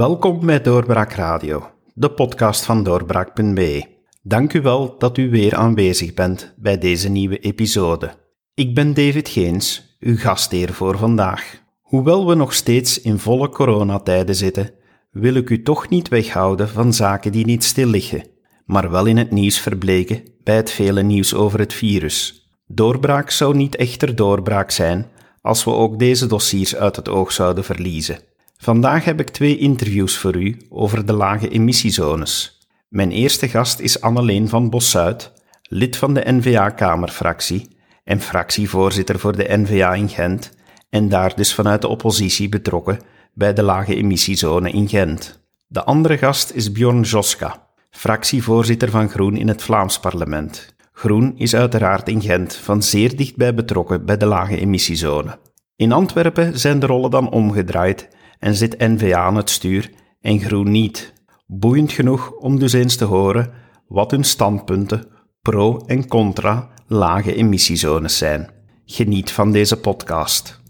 Welkom 0.00 0.46
bij 0.46 0.60
Doorbraak 0.60 1.12
Radio, 1.12 1.70
de 1.94 2.10
podcast 2.10 2.64
van 2.64 2.82
doorbraak.be. 2.82 3.84
Dank 4.22 4.52
u 4.52 4.60
wel 4.60 4.98
dat 4.98 5.18
u 5.18 5.30
weer 5.30 5.54
aanwezig 5.54 6.14
bent 6.14 6.54
bij 6.56 6.78
deze 6.78 7.08
nieuwe 7.08 7.38
episode. 7.38 8.10
Ik 8.54 8.74
ben 8.74 8.94
David 8.94 9.28
Geens, 9.28 9.96
uw 9.98 10.16
gastheer 10.16 10.72
voor 10.72 10.98
vandaag. 10.98 11.62
Hoewel 11.80 12.26
we 12.26 12.34
nog 12.34 12.54
steeds 12.54 13.00
in 13.00 13.18
volle 13.18 13.48
coronatijden 13.48 14.34
zitten, 14.34 14.70
wil 15.10 15.34
ik 15.34 15.50
u 15.50 15.62
toch 15.62 15.88
niet 15.88 16.08
weghouden 16.08 16.68
van 16.68 16.92
zaken 16.92 17.32
die 17.32 17.46
niet 17.46 17.64
stil 17.64 17.88
liggen, 17.88 18.26
maar 18.64 18.90
wel 18.90 19.06
in 19.06 19.16
het 19.16 19.30
nieuws 19.30 19.58
verbleken 19.58 20.22
bij 20.44 20.56
het 20.56 20.70
vele 20.70 21.02
nieuws 21.02 21.34
over 21.34 21.58
het 21.58 21.72
virus. 21.72 22.48
Doorbraak 22.66 23.30
zou 23.30 23.56
niet 23.56 23.76
echter 23.76 24.16
doorbraak 24.16 24.70
zijn 24.70 25.06
als 25.40 25.64
we 25.64 25.70
ook 25.70 25.98
deze 25.98 26.26
dossiers 26.26 26.76
uit 26.76 26.96
het 26.96 27.08
oog 27.08 27.32
zouden 27.32 27.64
verliezen. 27.64 28.29
Vandaag 28.62 29.04
heb 29.04 29.20
ik 29.20 29.28
twee 29.28 29.58
interviews 29.58 30.18
voor 30.18 30.36
u 30.36 30.56
over 30.68 31.06
de 31.06 31.12
lage 31.12 31.48
emissiezones. 31.48 32.58
Mijn 32.88 33.10
eerste 33.10 33.48
gast 33.48 33.78
is 33.78 34.00
Anneleen 34.00 34.48
van 34.48 34.70
Bossuit, 34.70 35.32
lid 35.62 35.96
van 35.96 36.14
de 36.14 36.22
N-VA-Kamerfractie 36.26 37.68
en 38.04 38.20
fractievoorzitter 38.20 39.18
voor 39.18 39.36
de 39.36 39.46
N-VA 39.48 39.94
in 39.94 40.08
Gent 40.08 40.52
en 40.90 41.08
daar 41.08 41.36
dus 41.36 41.54
vanuit 41.54 41.80
de 41.80 41.88
oppositie 41.88 42.48
betrokken 42.48 42.98
bij 43.34 43.52
de 43.52 43.62
lage 43.62 43.94
emissiezone 43.94 44.70
in 44.70 44.88
Gent. 44.88 45.42
De 45.66 45.84
andere 45.84 46.18
gast 46.18 46.50
is 46.50 46.72
Bjorn 46.72 47.00
Joska, 47.00 47.66
fractievoorzitter 47.90 48.90
van 48.90 49.08
Groen 49.08 49.36
in 49.36 49.48
het 49.48 49.62
Vlaams 49.62 50.00
parlement. 50.00 50.74
Groen 50.92 51.32
is 51.36 51.54
uiteraard 51.54 52.08
in 52.08 52.22
Gent 52.22 52.54
van 52.54 52.82
zeer 52.82 53.16
dichtbij 53.16 53.54
betrokken 53.54 54.04
bij 54.04 54.16
de 54.16 54.26
lage 54.26 54.56
emissiezone. 54.56 55.38
In 55.76 55.92
Antwerpen 55.92 56.58
zijn 56.58 56.78
de 56.78 56.86
rollen 56.86 57.10
dan 57.10 57.30
omgedraaid 57.30 58.08
en 58.40 58.54
zit 58.54 58.78
N-VA 58.78 59.18
aan 59.18 59.36
het 59.36 59.50
stuur 59.50 59.90
en 60.20 60.40
Groen 60.40 60.70
niet. 60.70 61.12
Boeiend 61.46 61.92
genoeg 61.92 62.30
om 62.32 62.58
dus 62.58 62.72
eens 62.72 62.96
te 62.96 63.04
horen 63.04 63.52
wat 63.86 64.10
hun 64.10 64.24
standpunten 64.24 65.08
pro 65.42 65.78
en 65.86 66.08
contra 66.08 66.70
lage 66.86 67.34
emissiezones 67.34 68.18
zijn. 68.18 68.50
Geniet 68.84 69.32
van 69.32 69.52
deze 69.52 69.80
podcast. 69.80 70.60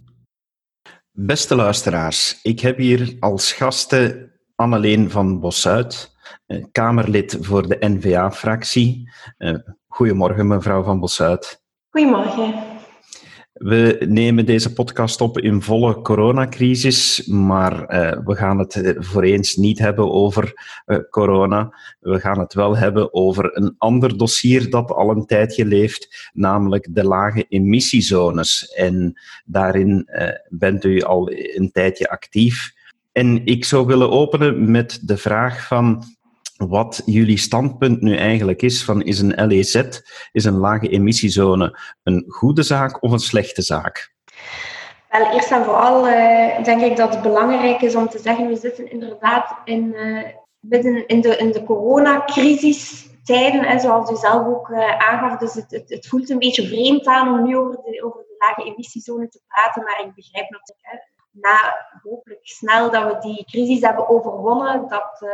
Beste 1.13 1.55
luisteraars, 1.55 2.39
ik 2.43 2.61
heb 2.61 2.77
hier 2.77 3.17
als 3.21 3.53
gasten 3.53 4.33
Anneleen 4.55 5.11
van 5.11 5.41
Bossuit, 5.41 6.17
eh, 6.47 6.65
Kamerlid 6.73 7.39
voor 7.41 7.69
de 7.69 7.77
N-VA-fractie. 7.81 9.11
Eh, 9.37 9.55
goedemorgen, 9.89 10.47
mevrouw 10.47 10.83
van 10.83 11.01
Bossuit. 11.01 11.63
Goedemorgen. 11.91 12.70
We 13.61 14.05
nemen 14.09 14.47
deze 14.47 14.73
podcast 14.73 15.21
op 15.21 15.39
in 15.39 15.63
volle 15.63 16.01
coronacrisis, 16.03 17.27
maar 17.27 17.73
uh, 17.73 18.19
we 18.25 18.35
gaan 18.35 18.59
het 18.59 18.97
voor 18.99 19.23
eens 19.23 19.57
niet 19.57 19.79
hebben 19.79 20.13
over 20.13 20.53
uh, 20.87 20.99
corona. 21.11 21.79
We 22.01 22.21
gaan 22.21 22.39
het 22.39 22.55
wel 22.55 22.77
hebben 22.77 23.15
over 23.15 23.57
een 23.57 23.75
ander 23.79 24.19
dossier 24.19 24.71
dat 24.71 24.91
al 24.91 25.11
een 25.11 25.27
tijdje 25.27 25.65
leeft, 25.65 26.31
namelijk 26.33 26.87
de 26.91 27.05
lage 27.05 27.47
emissiezones. 27.49 28.73
En 28.75 29.21
daarin 29.45 30.09
bent 30.49 30.85
u 30.85 31.03
al 31.03 31.31
een 31.31 31.71
tijdje 31.73 32.09
actief. 32.09 32.73
En 33.13 33.45
ik 33.45 33.65
zou 33.65 33.87
willen 33.87 34.11
openen 34.11 34.71
met 34.71 35.01
de 35.03 35.17
vraag 35.17 35.67
van 35.67 36.05
wat 36.69 37.03
jullie 37.05 37.39
standpunt 37.39 38.01
nu 38.01 38.17
eigenlijk 38.17 38.63
is 38.63 38.85
van 38.85 39.03
is 39.03 39.21
een 39.21 39.47
LEZ, 39.47 39.83
is 40.33 40.45
een 40.45 40.57
lage 40.57 40.89
emissiezone 40.89 41.79
een 42.03 42.25
goede 42.29 42.63
zaak 42.63 43.03
of 43.03 43.13
een 43.13 43.19
slechte 43.19 43.63
zaak? 43.63 44.13
Wel, 45.09 45.33
eerst 45.33 45.51
en 45.51 45.65
vooral 45.65 46.09
uh, 46.09 46.65
denk 46.65 46.81
ik 46.81 46.97
dat 46.97 47.15
het 47.15 47.23
belangrijk 47.23 47.81
is 47.81 47.95
om 47.95 48.09
te 48.09 48.19
zeggen, 48.19 48.49
we 48.49 48.57
zitten 48.57 48.91
inderdaad 48.91 49.57
in, 49.65 49.93
uh, 49.95 50.23
midden 50.59 51.07
in 51.07 51.21
de, 51.21 51.37
in 51.37 51.53
de 51.53 51.65
coronacrisis 51.65 53.09
tijden, 53.25 53.65
hè, 53.65 53.79
zoals 53.79 54.11
u 54.11 54.17
zelf 54.17 54.47
ook 54.47 54.69
uh, 54.69 54.99
aangaf. 54.99 55.39
Dus 55.39 55.55
het, 55.55 55.71
het, 55.71 55.91
het, 55.91 56.09
voelt 56.09 56.31
een 56.31 56.39
beetje 56.39 56.67
vreemd 56.67 57.07
aan 57.07 57.39
om 57.39 57.47
nu 57.47 57.57
over 57.57 57.77
de, 57.77 58.03
over 58.05 58.21
de 58.21 58.35
lage 58.39 58.71
emissiezone 58.71 59.29
te 59.29 59.41
praten, 59.47 59.83
maar 59.83 60.05
ik 60.07 60.15
begrijp 60.15 60.51
natuurlijk 60.51 61.10
na 61.31 61.87
hopelijk 62.03 62.41
snel 62.43 62.91
dat 62.91 63.13
we 63.13 63.19
die 63.19 63.45
crisis 63.45 63.81
hebben 63.81 64.09
overwonnen, 64.09 64.89
dat 64.89 65.21
uh, 65.25 65.31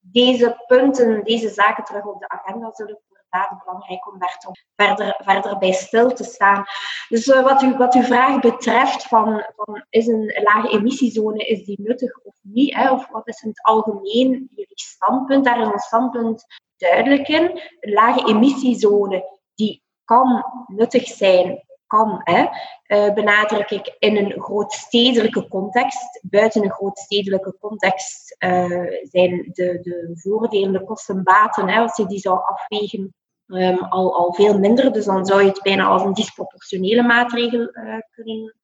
deze 0.00 0.64
punten, 0.66 1.24
deze 1.24 1.48
zaken 1.48 1.84
terug 1.84 2.04
op 2.04 2.20
de 2.20 2.28
agenda 2.28 2.70
zullen 2.72 3.00
inderdaad 3.30 3.64
belangrijk 3.64 4.12
om 4.12 4.18
daar 4.18 4.38
toch 4.38 4.56
verder, 4.76 5.20
verder 5.24 5.58
bij 5.58 5.72
stil 5.72 6.12
te 6.12 6.24
staan. 6.24 6.64
Dus 7.08 7.26
uh, 7.26 7.42
wat, 7.42 7.62
u, 7.62 7.76
wat 7.76 7.94
uw 7.94 8.02
vraag 8.02 8.40
betreft 8.40 9.02
van, 9.02 9.44
van 9.56 9.84
is 9.88 10.06
een 10.06 10.40
lage 10.42 10.68
emissiezone, 10.68 11.38
is 11.38 11.64
die 11.64 11.80
nuttig 11.80 12.18
of 12.22 12.34
niet? 12.42 12.74
Hè? 12.74 12.92
Of 12.92 13.08
wat 13.08 13.28
is 13.28 13.42
in 13.42 13.48
het 13.48 13.62
algemeen 13.62 14.48
jullie 14.50 14.68
standpunt? 14.74 15.44
Daar 15.44 15.60
is 15.60 15.70
ons 15.70 15.84
standpunt 15.84 16.44
duidelijk 16.76 17.28
in. 17.28 17.60
Een 17.80 17.92
lage 17.92 18.28
emissiezone 18.28 19.38
die 19.54 19.82
kan 20.04 20.44
nuttig 20.66 21.06
zijn 21.06 21.64
kan, 21.90 22.20
hè, 22.22 22.46
uh, 22.86 23.14
benadruk 23.14 23.70
ik 23.70 23.96
in 23.98 24.16
een 24.16 24.40
grootstedelijke 24.40 25.48
context. 25.48 26.20
Buiten 26.22 26.64
een 26.64 26.72
grootstedelijke 26.72 27.56
context 27.60 28.36
uh, 28.38 28.86
zijn 29.02 29.50
de, 29.52 29.78
de 29.82 30.10
voordelen, 30.14 30.72
de 30.72 30.84
kosten, 30.84 31.22
baten, 31.22 31.68
hè, 31.68 31.80
als 31.80 31.96
je 31.96 32.06
die 32.06 32.18
zou 32.18 32.38
afwegen, 32.42 33.14
um, 33.46 33.78
al, 33.78 34.16
al 34.16 34.34
veel 34.34 34.58
minder. 34.58 34.92
Dus 34.92 35.04
dan 35.04 35.26
zou 35.26 35.40
je 35.40 35.48
het 35.48 35.62
bijna 35.62 35.86
als 35.86 36.02
een 36.02 36.12
disproportionele 36.12 37.02
maatregel 37.02 37.60
uh, 37.60 37.98
kunnen 38.10 38.54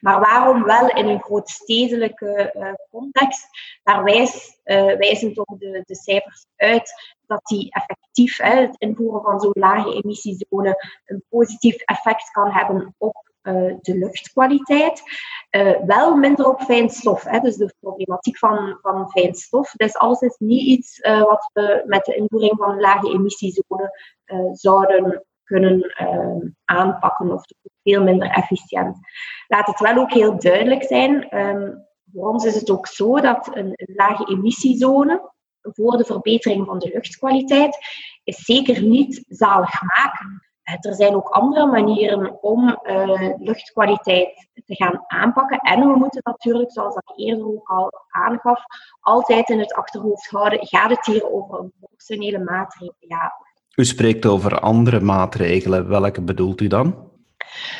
Maar 0.00 0.20
waarom 0.20 0.62
wel 0.62 0.88
in 0.88 1.08
een 1.08 1.22
grootstedelijke 1.22 2.52
uh, 2.56 2.72
context? 2.90 3.48
Daar 3.82 4.04
wijs, 4.04 4.60
uh, 4.64 4.96
wijzen 4.96 5.34
toch 5.34 5.58
de, 5.58 5.82
de 5.86 5.96
cijfers 5.96 6.46
uit 6.56 6.92
dat 7.26 7.40
die 7.44 7.70
effectief, 7.70 8.36
hè, 8.36 8.60
het 8.60 8.76
invoeren 8.78 9.22
van 9.22 9.40
zo'n 9.40 9.52
lage 9.54 10.02
emissiezone, 10.02 11.00
een 11.04 11.24
positief 11.28 11.76
effect 11.76 12.30
kan 12.30 12.50
hebben 12.50 12.94
op 12.98 13.32
uh, 13.42 13.74
de 13.80 13.98
luchtkwaliteit. 13.98 15.02
Uh, 15.50 15.80
wel 15.86 16.16
minder 16.16 16.48
op 16.48 16.60
fijnstof. 16.60 17.22
Hè, 17.22 17.40
dus 17.40 17.56
de 17.56 17.74
problematiek 17.80 18.38
van, 18.38 18.78
van 18.82 19.10
fijnstof. 19.10 19.74
Is 19.76 19.96
alles 19.96 20.34
niet 20.38 20.66
iets 20.66 21.00
wat 21.00 21.50
we 21.52 21.82
met 21.86 22.04
de 22.04 22.14
invoering 22.14 22.56
van 22.56 22.70
een 22.70 22.80
lage 22.80 23.12
emissiezone 23.12 23.90
zouden 24.52 25.24
kunnen 25.44 25.94
aanpakken 26.64 27.32
of 27.32 27.42
veel 27.82 28.02
minder 28.02 28.28
efficiënt. 28.28 28.98
Laat 29.48 29.66
het 29.66 29.80
wel 29.80 29.96
ook 29.96 30.12
heel 30.12 30.38
duidelijk 30.38 30.82
zijn. 30.82 31.38
Um, 31.38 31.86
voor 32.12 32.28
ons 32.28 32.44
is 32.44 32.54
het 32.54 32.70
ook 32.70 32.86
zo 32.86 33.20
dat 33.20 33.50
een, 33.56 33.72
lage 33.76 34.28
emissiezone 34.30 35.32
voor 35.60 35.96
de 35.96 36.04
verbetering 36.04 36.66
van 36.66 36.78
de 36.78 36.90
luchtkwaliteit 36.92 37.78
is 38.24 38.44
zeker 38.44 38.82
niet 38.82 39.24
zaligmakend. 39.28 40.42
Er 40.64 40.94
zijn 40.94 41.14
ook 41.14 41.28
andere 41.28 41.66
manieren 41.66 42.42
om 42.42 42.78
uh, 42.82 43.30
luchtkwaliteit 43.38 44.48
te 44.64 44.74
gaan 44.74 45.04
aanpakken. 45.06 45.58
En 45.58 45.80
we 45.80 45.96
moeten 45.98 46.20
natuurlijk, 46.24 46.72
zoals 46.72 46.94
ik 46.94 47.12
eerder 47.16 47.46
ook 47.46 47.68
al 47.68 47.92
aangaf, 48.08 48.62
altijd 49.00 49.48
in 49.48 49.58
het 49.58 49.74
achterhoofd 49.74 50.30
houden: 50.30 50.66
gaat 50.66 50.90
het 50.90 51.06
hier 51.06 51.32
over 51.32 51.58
een 51.58 51.72
professionele 51.80 52.38
maatregel? 52.38 52.94
Ja. 52.98 53.32
U 53.76 53.84
spreekt 53.84 54.26
over 54.26 54.58
andere 54.58 55.00
maatregelen. 55.00 55.88
Welke 55.88 56.22
bedoelt 56.22 56.60
u 56.60 56.66
dan? 56.66 57.12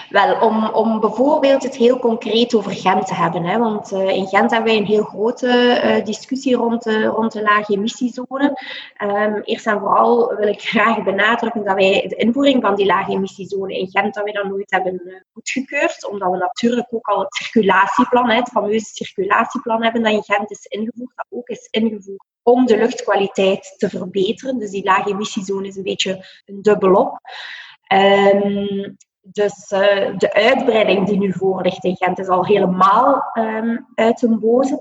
Wel, 0.09 0.41
om, 0.41 0.67
om 0.67 1.01
bijvoorbeeld 1.01 1.63
het 1.63 1.77
heel 1.77 1.99
concreet 1.99 2.55
over 2.55 2.73
Gent 2.73 3.07
te 3.07 3.15
hebben. 3.15 3.45
Hè, 3.45 3.59
want 3.59 3.93
uh, 3.93 4.09
in 4.09 4.27
Gent 4.27 4.51
hebben 4.51 4.71
wij 4.71 4.81
een 4.81 4.87
heel 4.87 5.03
grote 5.03 5.81
uh, 5.85 6.05
discussie 6.05 6.57
rond 6.57 6.83
de, 6.83 7.05
rond 7.05 7.33
de 7.33 7.43
lage 7.43 7.73
emissiezone. 7.73 8.61
Um, 9.03 9.41
eerst 9.43 9.67
en 9.67 9.79
vooral 9.79 10.35
wil 10.37 10.49
ik 10.49 10.61
graag 10.73 11.03
benadrukken 11.03 11.65
dat 11.65 11.75
wij 11.75 12.07
de 12.09 12.17
invoering 12.17 12.63
van 12.63 12.75
die 12.75 12.87
lage 12.87 13.13
emissiezone 13.13 13.79
in 13.79 13.89
Gent, 13.91 14.15
dat 14.15 14.25
wij 14.25 14.33
dat 14.33 14.45
nooit 14.45 14.71
hebben 14.71 15.01
uh, 15.05 15.15
goedgekeurd. 15.33 16.09
Omdat 16.11 16.31
we 16.31 16.37
natuurlijk 16.37 16.87
ook 16.91 17.07
al 17.07 17.21
het 17.21 17.35
circulatieplan, 17.35 18.31
hè, 18.31 18.37
het 18.37 18.49
fameuze 18.49 18.87
circulatieplan 18.93 19.83
hebben 19.83 20.03
dat 20.03 20.13
in 20.13 20.23
Gent 20.23 20.51
is 20.51 20.65
ingevoerd, 20.65 21.13
dat 21.15 21.27
ook 21.31 21.49
is 21.49 21.69
ingevoerd 21.71 22.34
om 22.45 22.67
de 22.67 22.77
luchtkwaliteit 22.77 23.75
te 23.77 23.89
verbeteren. 23.89 24.59
Dus 24.59 24.71
die 24.71 24.85
lage 24.85 25.11
emissiezone 25.11 25.67
is 25.67 25.77
een 25.77 25.83
beetje 25.83 26.27
een 26.45 26.63
dubbelop. 26.63 27.19
Um, 27.93 28.97
dus 29.27 29.71
uh, 29.73 30.17
de 30.17 30.33
uitbreiding 30.33 31.07
die 31.07 31.19
nu 31.19 31.33
voor 31.33 31.63
ligt 31.63 31.85
in 31.85 31.97
Gent 31.97 32.19
is 32.19 32.29
al 32.29 32.47
helemaal 32.47 33.31
um, 33.39 33.87
uit 33.95 34.23
een 34.23 34.39
boze. 34.39 34.79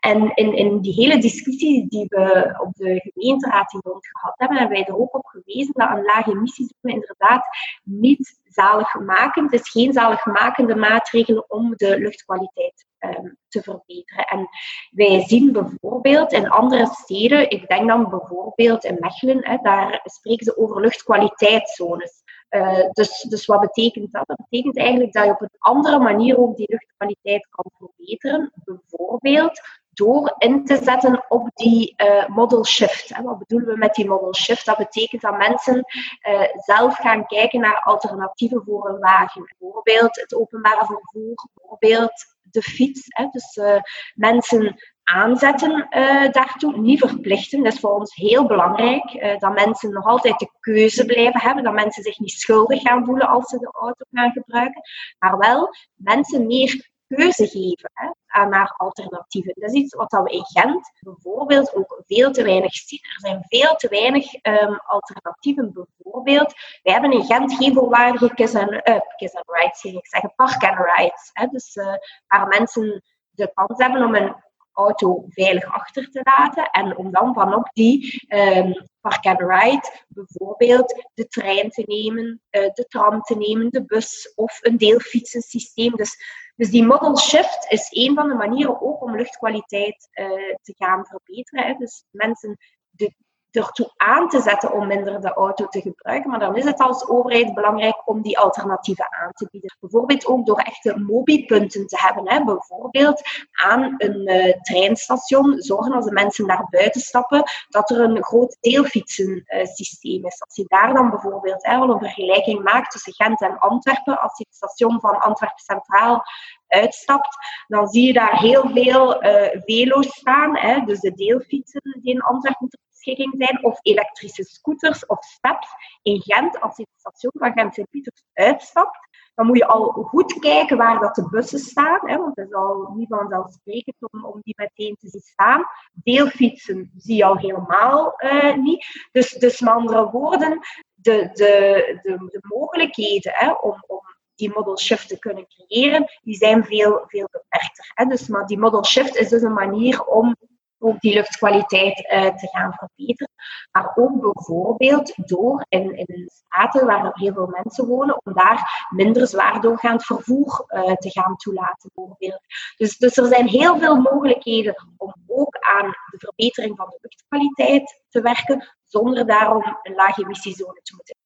En 0.00 0.34
in, 0.34 0.56
in 0.56 0.80
die 0.80 0.92
hele 0.92 1.18
discussie 1.18 1.88
die 1.88 2.06
we 2.08 2.54
op 2.58 2.74
de 2.74 3.10
gemeenteraad 3.12 3.72
hier 3.72 3.80
rond 3.84 4.08
gehad 4.08 4.34
hebben, 4.36 4.56
hebben 4.56 4.76
wij 4.76 4.86
er 4.86 4.98
ook 4.98 5.14
op 5.14 5.26
gewezen 5.26 5.72
dat 5.72 5.90
een 5.90 6.02
lage 6.02 6.30
emissiezone 6.30 6.92
inderdaad 6.92 7.46
niet 7.82 8.40
zaligmakend 8.44 9.52
is, 9.52 9.70
geen 9.70 9.92
zaligmakende 9.92 10.74
maatregel 10.74 11.44
om 11.48 11.72
de 11.76 11.98
luchtkwaliteit 11.98 12.84
um, 13.04 13.38
te 13.48 13.62
verbeteren. 13.62 14.24
En 14.24 14.48
wij 14.90 15.24
zien 15.26 15.52
bijvoorbeeld 15.52 16.32
in 16.32 16.50
andere 16.50 16.86
steden, 16.86 17.50
ik 17.50 17.68
denk 17.68 17.88
dan 17.88 18.08
bijvoorbeeld 18.08 18.84
in 18.84 18.96
Mechelen, 19.00 19.46
hè, 19.46 19.56
daar 19.62 20.00
spreken 20.04 20.44
ze 20.44 20.56
over 20.56 20.80
luchtkwaliteitszones. 20.80 22.22
Uh, 22.50 22.90
dus, 22.92 23.20
dus 23.20 23.46
wat 23.46 23.60
betekent 23.60 24.12
dat? 24.12 24.26
Dat 24.26 24.36
betekent 24.48 24.76
eigenlijk 24.78 25.12
dat 25.12 25.24
je 25.24 25.30
op 25.30 25.40
een 25.40 25.56
andere 25.58 25.98
manier 25.98 26.38
ook 26.38 26.56
die 26.56 26.70
luchtkwaliteit 26.70 27.48
kan 27.50 27.70
verbeteren. 27.78 28.52
Bijvoorbeeld 28.64 29.60
door 29.92 30.34
in 30.38 30.64
te 30.64 30.76
zetten 30.82 31.24
op 31.28 31.50
die 31.54 31.94
uh, 31.96 32.28
model 32.28 32.64
shift. 32.64 33.22
Wat 33.22 33.38
bedoelen 33.38 33.68
we 33.68 33.76
met 33.76 33.94
die 33.94 34.08
model 34.08 34.34
shift? 34.34 34.66
Dat 34.66 34.76
betekent 34.76 35.22
dat 35.22 35.38
mensen 35.38 35.84
uh, 36.28 36.42
zelf 36.56 36.96
gaan 36.96 37.26
kijken 37.26 37.60
naar 37.60 37.82
alternatieven 37.84 38.62
voor 38.66 38.88
een 38.88 38.98
wagen. 38.98 39.54
Bijvoorbeeld 39.58 40.16
het 40.20 40.34
openbare 40.34 40.86
vervoer, 40.86 41.48
bijvoorbeeld 41.54 42.31
de 42.52 42.62
fiets. 42.62 43.02
Hè. 43.06 43.26
Dus 43.30 43.56
uh, 43.56 43.76
mensen 44.14 44.76
aanzetten 45.02 45.86
daartoe, 46.32 46.78
niet 46.78 46.98
verplichten. 46.98 47.62
Dat 47.62 47.72
is 47.72 47.80
voor 47.80 47.94
ons 47.94 48.14
heel 48.14 48.46
belangrijk, 48.46 49.36
dat 49.38 49.54
mensen 49.54 49.92
nog 49.92 50.06
altijd 50.06 50.38
de 50.38 50.50
keuze 50.60 51.04
blijven 51.04 51.40
hebben, 51.40 51.64
dat 51.64 51.72
mensen 51.72 52.02
zich 52.02 52.18
niet 52.18 52.30
schuldig 52.30 52.80
gaan 52.80 53.04
voelen 53.04 53.28
als 53.28 53.48
ze 53.48 53.58
de 53.58 53.70
auto 53.80 54.04
gaan 54.10 54.32
gebruiken, 54.32 54.82
maar 55.18 55.38
wel 55.38 55.68
mensen 55.94 56.46
meer 56.46 56.90
keuze 57.14 57.46
geven 57.46 57.90
hè, 57.92 58.46
naar 58.46 58.74
alternatieven. 58.76 59.54
Dat 59.56 59.70
is 59.70 59.80
iets 59.80 59.94
wat 59.94 60.10
we 60.10 60.30
in 60.30 60.44
Gent 60.44 60.90
bijvoorbeeld 61.00 61.74
ook 61.74 62.02
veel 62.06 62.32
te 62.32 62.42
weinig 62.42 62.74
zien. 62.74 63.00
Er 63.02 63.20
zijn 63.20 63.44
veel 63.48 63.74
te 63.74 63.88
weinig 63.88 64.34
um, 64.42 64.80
alternatieven. 64.86 65.72
Bijvoorbeeld, 65.72 66.54
wij 66.82 66.92
hebben 66.92 67.12
in 67.12 67.24
Gent 67.24 67.54
geen 67.54 67.74
voorwaardige 67.74 68.34
kiss 68.34 68.54
and, 68.54 68.70
uh, 68.70 69.00
kiss 69.16 69.34
and 69.34 69.84
ik 69.84 70.06
zeggen, 70.06 70.32
park 70.36 70.64
and 70.64 70.78
rides. 70.78 71.30
Hè, 71.32 71.46
dus 71.46 71.76
uh, 71.76 71.94
waar 72.26 72.46
mensen 72.46 73.02
de 73.30 73.50
kans 73.54 73.78
hebben 73.78 74.04
om 74.04 74.14
een 74.14 74.34
auto 74.72 75.24
veilig 75.28 75.64
achter 75.64 76.10
te 76.10 76.20
laten 76.22 76.70
en 76.70 76.96
om 76.96 77.10
dan 77.10 77.34
vanop 77.34 77.68
die 77.72 78.26
um, 78.28 78.74
park 79.02 79.24
and 79.26 79.40
ride 79.40 80.04
bijvoorbeeld 80.08 81.08
de 81.14 81.26
trein 81.26 81.70
te 81.70 81.82
nemen, 81.86 82.42
uh, 82.50 82.62
de 82.72 82.84
tram 82.88 83.20
te 83.20 83.36
nemen, 83.36 83.70
de 83.70 83.84
bus 83.84 84.32
of 84.34 84.58
een 84.60 84.76
deelfietsensysteem. 84.76 85.96
Dus 85.96 86.16
dus 86.56 86.70
die 86.70 86.84
model 86.84 87.18
shift 87.18 87.66
is 87.68 87.86
een 87.90 88.14
van 88.14 88.28
de 88.28 88.34
manieren 88.34 88.80
ook 88.82 89.02
om 89.02 89.16
luchtkwaliteit 89.16 90.08
uh, 90.12 90.26
te 90.62 90.74
gaan 90.76 91.06
verbeteren. 91.06 91.78
Dus 91.78 92.04
mensen 92.10 92.56
de, 92.90 93.14
ertoe 93.52 93.92
aan 93.96 94.28
te 94.28 94.40
zetten 94.40 94.72
om 94.72 94.86
minder 94.86 95.20
de 95.20 95.32
auto 95.32 95.66
te 95.66 95.80
gebruiken. 95.80 96.30
Maar 96.30 96.38
dan 96.38 96.56
is 96.56 96.64
het 96.64 96.80
als 96.80 97.08
overheid 97.08 97.54
belangrijk 97.54 98.08
om 98.08 98.22
die 98.22 98.38
alternatieven 98.38 99.06
aan 99.10 99.32
te 99.32 99.48
bieden. 99.50 99.76
Bijvoorbeeld 99.80 100.26
ook 100.26 100.46
door 100.46 100.58
echte 100.58 100.98
mobipunten 100.98 101.86
te 101.86 101.96
hebben. 102.00 102.30
Hè. 102.30 102.44
Bijvoorbeeld 102.44 103.22
aan 103.52 103.94
een 103.98 104.30
uh, 104.30 104.54
treinstation 104.60 105.60
zorgen 105.60 105.92
als 105.92 106.04
de 106.04 106.12
mensen 106.12 106.46
daar 106.46 106.66
buiten 106.70 107.00
stappen 107.00 107.42
dat 107.68 107.90
er 107.90 108.00
een 108.00 108.24
groot 108.24 108.56
deelfietsensysteem 108.60 110.26
is. 110.26 110.42
Als 110.42 110.56
je 110.56 110.64
daar 110.66 110.94
dan 110.94 111.10
bijvoorbeeld 111.10 111.66
hè, 111.66 111.76
een 111.76 111.98
vergelijking 111.98 112.62
maakt 112.62 112.90
tussen 112.90 113.12
Gent 113.12 113.40
en 113.40 113.58
Antwerpen, 113.58 114.20
als 114.20 114.38
je 114.38 114.44
het 114.48 114.56
station 114.56 115.00
van 115.00 115.20
Antwerpen 115.20 115.64
Centraal 115.64 116.22
uitstapt, 116.68 117.36
dan 117.66 117.88
zie 117.88 118.06
je 118.06 118.12
daar 118.12 118.38
heel 118.38 118.70
veel 118.74 119.24
uh, 119.24 119.48
velo's 119.64 120.16
staan. 120.16 120.56
Hè, 120.56 120.80
dus 120.84 121.00
de 121.00 121.12
deelfietsen 121.14 121.80
die 122.00 122.14
in 122.14 122.22
Antwerpen 122.22 122.68
zijn, 123.02 123.64
of 123.64 123.78
elektrische 123.82 124.42
scooters 124.42 125.06
of 125.06 125.24
steps 125.24 125.68
in 126.02 126.20
Gent. 126.20 126.60
Als 126.60 126.76
je 126.76 126.82
het 126.82 127.00
station 127.00 127.32
van 127.34 127.52
Gent-Sint-Pieters 127.52 128.22
uitstapt, 128.32 129.10
dan 129.34 129.46
moet 129.46 129.56
je 129.58 129.66
al 129.66 129.92
goed 129.92 130.38
kijken 130.38 130.76
waar 130.76 131.00
dat 131.00 131.14
de 131.14 131.28
bussen 131.28 131.58
staan, 131.58 132.00
hè, 132.02 132.16
want 132.16 132.36
het 132.36 132.46
is 132.46 132.54
al 132.54 132.92
niet 132.94 133.08
vanzelfsprekend 133.08 133.96
om, 133.98 134.24
om 134.24 134.40
die 134.42 134.54
meteen 134.56 134.96
te 135.00 135.08
zien 135.08 135.20
staan. 135.20 135.64
Deelfietsen 135.92 136.90
zie 136.96 137.16
je 137.16 137.24
al 137.24 137.36
helemaal 137.36 138.14
uh, 138.16 138.56
niet. 138.56 139.08
Dus, 139.12 139.32
dus 139.32 139.60
met 139.60 139.72
andere 139.72 140.10
woorden, 140.10 140.60
de, 140.94 141.30
de, 141.32 141.98
de, 142.02 142.16
de 142.30 142.38
mogelijkheden 142.42 143.32
hè, 143.34 143.52
om, 143.52 143.84
om 143.86 144.00
die 144.34 144.52
model 144.54 144.78
shift 144.78 145.08
te 145.08 145.18
kunnen 145.18 145.46
creëren, 145.46 146.04
die 146.22 146.34
zijn 146.34 146.64
veel, 146.64 147.04
veel 147.06 147.28
beperkter. 147.30 147.90
Hè. 147.94 148.04
Dus, 148.04 148.28
maar 148.28 148.46
die 148.46 148.58
model 148.58 148.84
shift 148.84 149.16
is 149.16 149.28
dus 149.28 149.42
een 149.42 149.52
manier 149.52 150.04
om 150.04 150.36
ook 150.82 151.00
die 151.00 151.14
luchtkwaliteit 151.14 151.98
uh, 151.98 152.34
te 152.34 152.48
gaan 152.48 152.72
verbeteren. 152.72 153.32
Maar 153.72 153.92
ook 153.94 154.20
bijvoorbeeld 154.20 155.12
door 155.16 155.64
in, 155.68 155.96
in 155.96 156.30
staten 156.46 156.86
waar 156.86 157.04
er 157.04 157.12
heel 157.14 157.32
veel 157.32 157.56
mensen 157.62 157.86
wonen, 157.86 158.20
om 158.24 158.32
daar 158.32 158.86
minder 158.90 159.26
zwaar 159.26 159.60
doorgaand 159.60 160.04
vervoer 160.04 160.64
uh, 160.68 160.92
te 160.92 161.10
gaan 161.10 161.36
toelaten, 161.36 161.90
bijvoorbeeld. 161.94 162.40
Dus, 162.76 162.98
dus 162.98 163.16
er 163.16 163.26
zijn 163.26 163.48
heel 163.48 163.78
veel 163.78 163.96
mogelijkheden 163.96 164.74
om 164.96 165.14
ook 165.26 165.56
aan 165.60 165.88
de 166.10 166.18
verbetering 166.18 166.76
van 166.76 166.86
de 166.88 166.98
luchtkwaliteit 167.00 168.02
te 168.08 168.20
werken, 168.20 168.74
zonder 168.84 169.26
daarom 169.26 169.78
een 169.82 169.94
lage 169.94 170.22
emissiezone 170.22 170.80
te 170.82 170.94
moeten. 170.94 171.16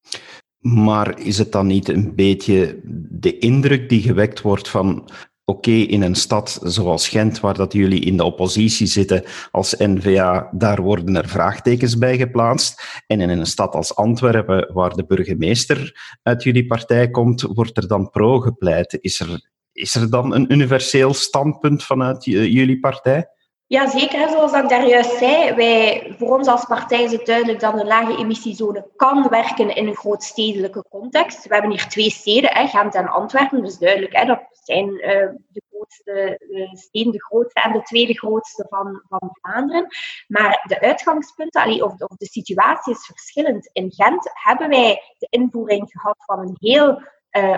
Maar 0.59 1.19
is 1.19 1.37
het 1.37 1.51
dan 1.51 1.67
niet 1.67 1.87
een 1.87 2.15
beetje 2.15 2.79
de 3.09 3.37
indruk 3.37 3.89
die 3.89 4.01
gewekt 4.01 4.41
wordt 4.41 4.69
van 4.69 5.09
oké, 5.49 5.71
in 5.71 6.01
een 6.01 6.15
stad 6.15 6.59
zoals 6.63 7.07
Gent, 7.07 7.39
waar 7.39 7.53
dat 7.53 7.73
jullie 7.73 7.99
in 7.99 8.17
de 8.17 8.23
oppositie 8.23 8.87
zitten 8.87 9.23
als 9.51 9.75
N-VA, 9.77 10.49
daar 10.51 10.81
worden 10.81 11.15
er 11.15 11.27
vraagtekens 11.27 11.97
bij 11.97 12.17
geplaatst. 12.17 13.01
En 13.07 13.21
in 13.21 13.29
een 13.29 13.45
stad 13.45 13.75
als 13.75 13.95
Antwerpen, 13.95 14.73
waar 14.73 14.93
de 14.93 15.05
burgemeester 15.05 15.99
uit 16.23 16.43
jullie 16.43 16.65
partij 16.65 17.09
komt, 17.09 17.41
wordt 17.41 17.77
er 17.77 17.87
dan 17.87 18.09
pro 18.09 18.39
gepleit. 18.39 18.97
Is 19.01 19.19
er, 19.19 19.49
is 19.71 19.95
er 19.95 20.09
dan 20.09 20.33
een 20.33 20.53
universeel 20.53 21.13
standpunt 21.13 21.83
vanuit 21.83 22.25
jullie 22.25 22.79
partij? 22.79 23.27
Ja, 23.69 23.87
zeker. 23.87 24.29
Zoals 24.29 24.53
ik 24.53 24.69
daar 24.69 24.87
juist 24.87 25.17
zei, 25.17 25.53
wij, 25.53 26.13
voor 26.17 26.37
ons 26.37 26.47
als 26.47 26.65
partij 26.65 27.03
is 27.03 27.11
het 27.11 27.25
duidelijk 27.25 27.59
dat 27.59 27.79
een 27.79 27.87
lage 27.87 28.17
emissiezone 28.17 28.87
kan 28.95 29.27
werken 29.29 29.75
in 29.75 29.87
een 29.87 29.95
grootstedelijke 29.95 30.83
context. 30.89 31.47
We 31.47 31.53
hebben 31.53 31.71
hier 31.71 31.87
twee 31.87 32.09
steden, 32.09 32.53
hè, 32.53 32.67
Gent 32.67 32.95
en 32.95 33.07
Antwerpen, 33.07 33.63
dus 33.63 33.77
duidelijk, 33.77 34.15
hè, 34.15 34.25
dat 34.25 34.41
zijn 34.51 34.89
uh, 34.89 35.29
de 35.47 35.61
grootste 35.69 36.37
de 36.39 36.69
steden, 36.77 37.11
de 37.11 37.23
grootste 37.23 37.61
en 37.61 37.71
de 37.71 37.81
tweede 37.81 38.17
grootste 38.17 38.65
van, 38.69 39.03
van 39.07 39.29
Vlaanderen. 39.31 39.87
Maar 40.27 40.63
de 40.67 40.81
uitgangspunten, 40.81 41.61
allee, 41.61 41.83
of, 41.83 41.95
de 41.95 42.25
situatie 42.25 42.93
is 42.93 43.05
verschillend. 43.05 43.69
In 43.73 43.91
Gent 43.91 44.29
hebben 44.33 44.69
wij 44.69 45.01
de 45.17 45.27
invoering 45.29 45.91
gehad 45.91 46.17
van 46.25 46.39
een 46.39 46.57
heel 46.59 47.01
uh, 47.31 47.57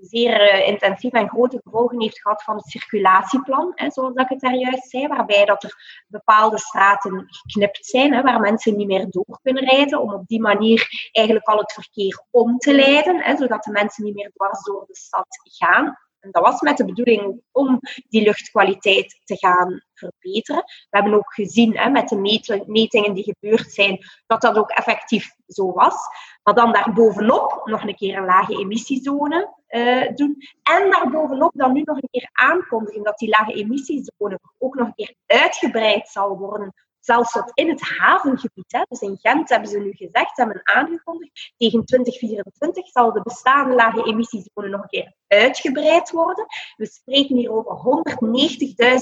zeer 0.00 0.54
uh, 0.54 0.68
intensief 0.68 1.12
en 1.12 1.28
grote 1.28 1.60
gevolgen 1.64 2.00
heeft 2.00 2.20
gehad 2.20 2.42
van 2.42 2.56
het 2.56 2.66
circulatieplan, 2.66 3.72
hè, 3.74 3.90
zoals 3.90 4.14
ik 4.14 4.28
het 4.28 4.40
daar 4.40 4.54
juist 4.54 4.88
zei, 4.88 5.06
waarbij 5.06 5.44
dat 5.44 5.62
er 5.62 6.04
bepaalde 6.06 6.58
straten 6.58 7.26
geknipt 7.28 7.86
zijn, 7.86 8.14
hè, 8.14 8.22
waar 8.22 8.40
mensen 8.40 8.76
niet 8.76 8.86
meer 8.86 9.06
door 9.10 9.38
kunnen 9.42 9.64
rijden, 9.64 10.00
om 10.00 10.12
op 10.12 10.26
die 10.26 10.40
manier 10.40 11.08
eigenlijk 11.12 11.46
al 11.46 11.58
het 11.58 11.72
verkeer 11.72 12.24
om 12.30 12.58
te 12.58 12.74
leiden, 12.74 13.22
hè, 13.22 13.36
zodat 13.36 13.64
de 13.64 13.70
mensen 13.70 14.04
niet 14.04 14.14
meer 14.14 14.30
dwars 14.34 14.62
door 14.62 14.84
de 14.86 14.96
stad 14.96 15.26
gaan. 15.42 15.98
Dat 16.30 16.42
was 16.42 16.60
met 16.60 16.76
de 16.76 16.84
bedoeling 16.84 17.40
om 17.52 17.80
die 18.08 18.22
luchtkwaliteit 18.22 19.20
te 19.24 19.36
gaan 19.36 19.82
verbeteren. 19.94 20.62
We 20.64 20.98
hebben 20.98 21.14
ook 21.14 21.34
gezien 21.34 21.78
hè, 21.78 21.90
met 21.90 22.08
de 22.08 22.16
metingen 22.66 23.14
die 23.14 23.34
gebeurd 23.34 23.72
zijn, 23.72 23.98
dat 24.26 24.40
dat 24.40 24.56
ook 24.56 24.70
effectief 24.70 25.30
zo 25.46 25.72
was. 25.72 25.96
Maar 26.42 26.54
dan 26.54 26.72
daarbovenop 26.72 27.60
nog 27.64 27.82
een 27.82 27.96
keer 27.96 28.16
een 28.16 28.24
lage 28.24 28.58
emissiezone 28.58 29.54
uh, 29.68 30.14
doen. 30.14 30.36
En 30.62 30.90
daarbovenop 30.90 31.52
dan 31.54 31.72
nu 31.72 31.82
nog 31.84 31.96
een 31.96 32.08
keer 32.10 32.28
aankondigen 32.32 33.02
dat 33.02 33.18
die 33.18 33.28
lage 33.28 33.52
emissiezone 33.52 34.38
ook 34.58 34.74
nog 34.74 34.86
een 34.86 34.94
keer 34.94 35.14
uitgebreid 35.26 36.08
zal 36.08 36.38
worden 36.38 36.74
zelfs 37.06 37.32
tot 37.32 37.50
in 37.54 37.68
het 37.68 37.80
havengebied. 37.80 38.72
Hè. 38.72 38.82
Dus 38.88 39.00
in 39.00 39.18
Gent 39.20 39.48
hebben 39.48 39.68
ze 39.68 39.78
nu 39.78 39.92
gezegd, 39.92 40.36
hebben 40.36 40.60
aangekondigd, 40.62 41.52
tegen 41.56 41.84
2024 41.84 42.86
zal 42.86 43.12
de 43.12 43.22
bestaande 43.22 43.74
lage 43.74 44.04
emissiezone 44.04 44.68
nog 44.68 44.82
een 44.82 44.88
keer 44.88 45.14
uitgebreid 45.26 46.10
worden. 46.10 46.46
We 46.76 46.86
spreken 46.86 47.36
hier 47.36 47.52
over 47.52 48.04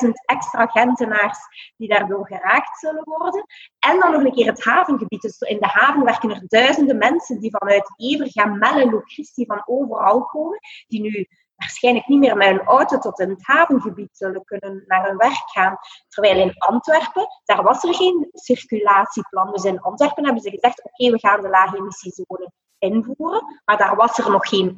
190.000 0.05 0.11
extra 0.25 0.67
Gentenaars 0.67 1.39
die 1.77 1.89
daardoor 1.89 2.27
geraakt 2.27 2.79
zullen 2.79 3.05
worden. 3.05 3.45
En 3.79 4.01
dan 4.01 4.13
nog 4.13 4.25
een 4.25 4.35
keer 4.35 4.47
het 4.47 4.65
havengebied. 4.65 5.23
Dus 5.23 5.39
in 5.39 5.59
de 5.59 5.67
haven 5.67 6.05
werken 6.05 6.31
er 6.31 6.43
duizenden 6.47 6.99
mensen 6.99 7.41
die 7.41 7.57
vanuit 7.57 7.93
Evergem, 7.97 8.59
Melle, 8.59 8.91
Locristi, 8.91 9.45
van 9.47 9.63
overal 9.67 10.25
komen, 10.25 10.59
die 10.87 11.01
nu 11.01 11.27
waarschijnlijk 11.57 12.07
niet 12.07 12.19
meer 12.19 12.37
met 12.37 12.49
hun 12.49 12.63
auto 12.63 12.99
tot 12.99 13.21
in 13.21 13.29
het 13.29 13.47
havengebied 13.47 14.17
zullen 14.17 14.45
kunnen 14.45 14.85
naar 14.87 15.07
hun 15.07 15.17
werk 15.17 15.51
gaan. 15.53 15.77
Terwijl 16.09 16.41
in 16.41 16.55
Antwerpen, 16.59 17.27
daar 17.45 17.63
was 17.63 17.83
er 17.83 17.95
geen 17.95 18.29
circulatieplan. 18.33 19.53
Dus 19.53 19.65
in 19.65 19.81
Antwerpen 19.81 20.25
hebben 20.25 20.43
ze 20.43 20.51
gezegd, 20.51 20.85
oké, 20.85 21.11
we 21.11 21.19
gaan 21.19 21.41
de 21.41 21.49
lage 21.49 21.77
emissiezone 21.77 22.53
invoeren, 22.79 23.61
maar 23.65 23.79
daar 23.79 23.97
was 23.97 24.19
er 24.19 24.31
nog 24.31 24.49
geen 24.49 24.77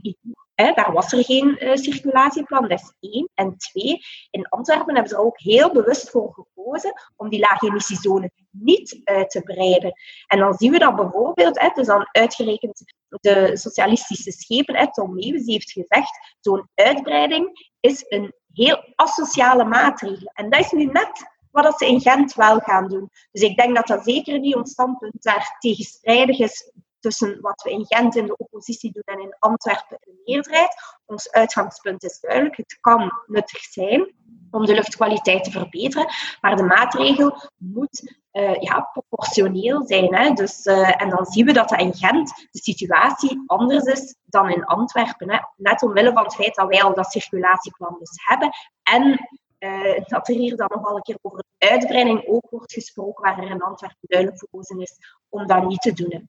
Daar 0.57 0.93
was 0.93 1.13
er 1.13 1.25
geen 1.25 1.65
uh, 1.65 1.75
circulatieplan, 1.75 2.69
dat 2.69 2.81
is 2.81 3.11
één. 3.11 3.29
En 3.35 3.57
twee, 3.57 4.01
in 4.31 4.49
Antwerpen 4.49 4.95
hebben 4.95 5.13
ze 5.13 5.17
er 5.17 5.25
ook 5.25 5.41
heel 5.41 5.73
bewust 5.73 6.11
voor 6.11 6.33
gekozen 6.33 6.93
om 7.17 7.29
die 7.29 7.41
lage 7.41 7.67
emissiezone 7.67 8.31
niet 8.51 9.01
uit 9.05 9.31
te 9.31 9.41
breiden. 9.41 9.93
En 10.27 10.39
dan 10.39 10.55
zien 10.55 10.73
we 10.73 10.79
dat 10.79 10.97
bijvoorbeeld, 10.97 11.61
hè, 11.61 11.69
dus 11.75 11.87
dan 11.87 12.09
uitgerekend 12.13 12.83
de 13.09 13.57
socialistische 13.57 14.31
schepen, 14.31 14.77
hè, 14.77 14.93
Tom 14.93 15.15
Meeuwis, 15.15 15.47
heeft 15.47 15.73
gezegd, 15.73 16.37
zo'n 16.41 16.69
uitbreiding 16.75 17.71
is 17.81 18.05
een 18.09 18.33
heel 18.53 18.93
asociale 18.95 19.65
maatregel. 19.65 20.31
En 20.33 20.51
dat 20.51 20.61
is 20.61 20.71
nu 20.71 20.85
net 20.85 21.35
wat 21.51 21.79
ze 21.79 21.87
in 21.87 22.01
Gent 22.01 22.35
wel 22.35 22.59
gaan 22.59 22.89
doen. 22.89 23.11
Dus 23.33 23.43
ik 23.43 23.57
denk 23.57 23.75
dat 23.75 23.87
dat 23.87 24.05
zeker 24.05 24.39
niet 24.39 24.55
ons 24.55 24.71
standpunt 24.71 25.23
daar 25.23 25.57
tegenstrijdig 25.59 26.39
is 26.39 26.73
tussen 27.07 27.41
wat 27.41 27.63
we 27.63 27.71
in 27.71 27.87
Gent 27.87 28.17
in 28.17 28.27
de 28.27 28.37
oppositie 28.37 28.93
doen 28.93 29.03
en 29.05 29.21
in 29.21 29.37
Antwerpen 29.39 29.99
de 30.01 30.23
meerderheid. 30.25 30.75
Ons 31.05 31.31
uitgangspunt 31.31 32.03
is 32.03 32.21
duidelijk. 32.21 32.57
Het 32.57 32.79
kan 32.81 33.13
nuttig 33.27 33.61
zijn 33.61 34.15
om 34.51 34.67
de 34.67 34.75
luchtkwaliteit 34.75 35.45
te 35.45 35.51
verbeteren. 35.51 36.07
Maar 36.41 36.57
de 36.57 36.63
maatregel 36.63 37.39
moet 37.57 38.17
uh, 38.33 38.55
ja, 38.61 38.81
proportioneel 38.93 39.87
zijn. 39.87 40.15
Hè? 40.15 40.31
Dus, 40.31 40.67
uh, 40.67 41.03
en 41.03 41.11
dan 41.11 41.27
zien 41.27 41.47
we 41.47 41.53
dat, 41.53 41.73
in 41.73 41.95
Gent 41.95 42.49
de 42.51 42.59
situatie 42.59 43.43
anders 43.47 43.85
is 43.85 44.17
dan 44.25 44.51
in 44.51 44.65
Antwerpen. 44.65 45.31
Hè? 45.31 45.39
Net 45.57 45.83
omwille 45.83 46.13
van 46.13 46.23
het 46.23 46.35
feit 46.35 46.55
dat 46.55 46.69
wij 46.69 46.83
al 46.83 46.95
dat 46.95 47.13
circulatieplan 47.13 47.97
dus 47.99 48.11
hebben. 48.25 48.51
En 48.83 49.29
uh, 49.59 50.05
dat 50.07 50.29
er 50.29 50.35
hier 50.35 50.57
dan 50.57 50.71
nog 50.73 50.83
wel 50.83 50.97
een 50.97 51.03
keer 51.03 51.19
over 51.23 51.45
uitbreiding 51.59 52.27
ook 52.27 52.51
wordt 52.51 52.73
gesproken, 52.73 53.25
waar 53.25 53.39
er 53.39 53.51
in 53.51 53.63
Antwerpen 53.63 53.99
duidelijk 54.01 54.39
voor 54.51 54.81
is 54.81 54.97
om 55.29 55.47
dat 55.47 55.67
niet 55.67 55.81
te 55.81 55.93
doen. 55.93 56.29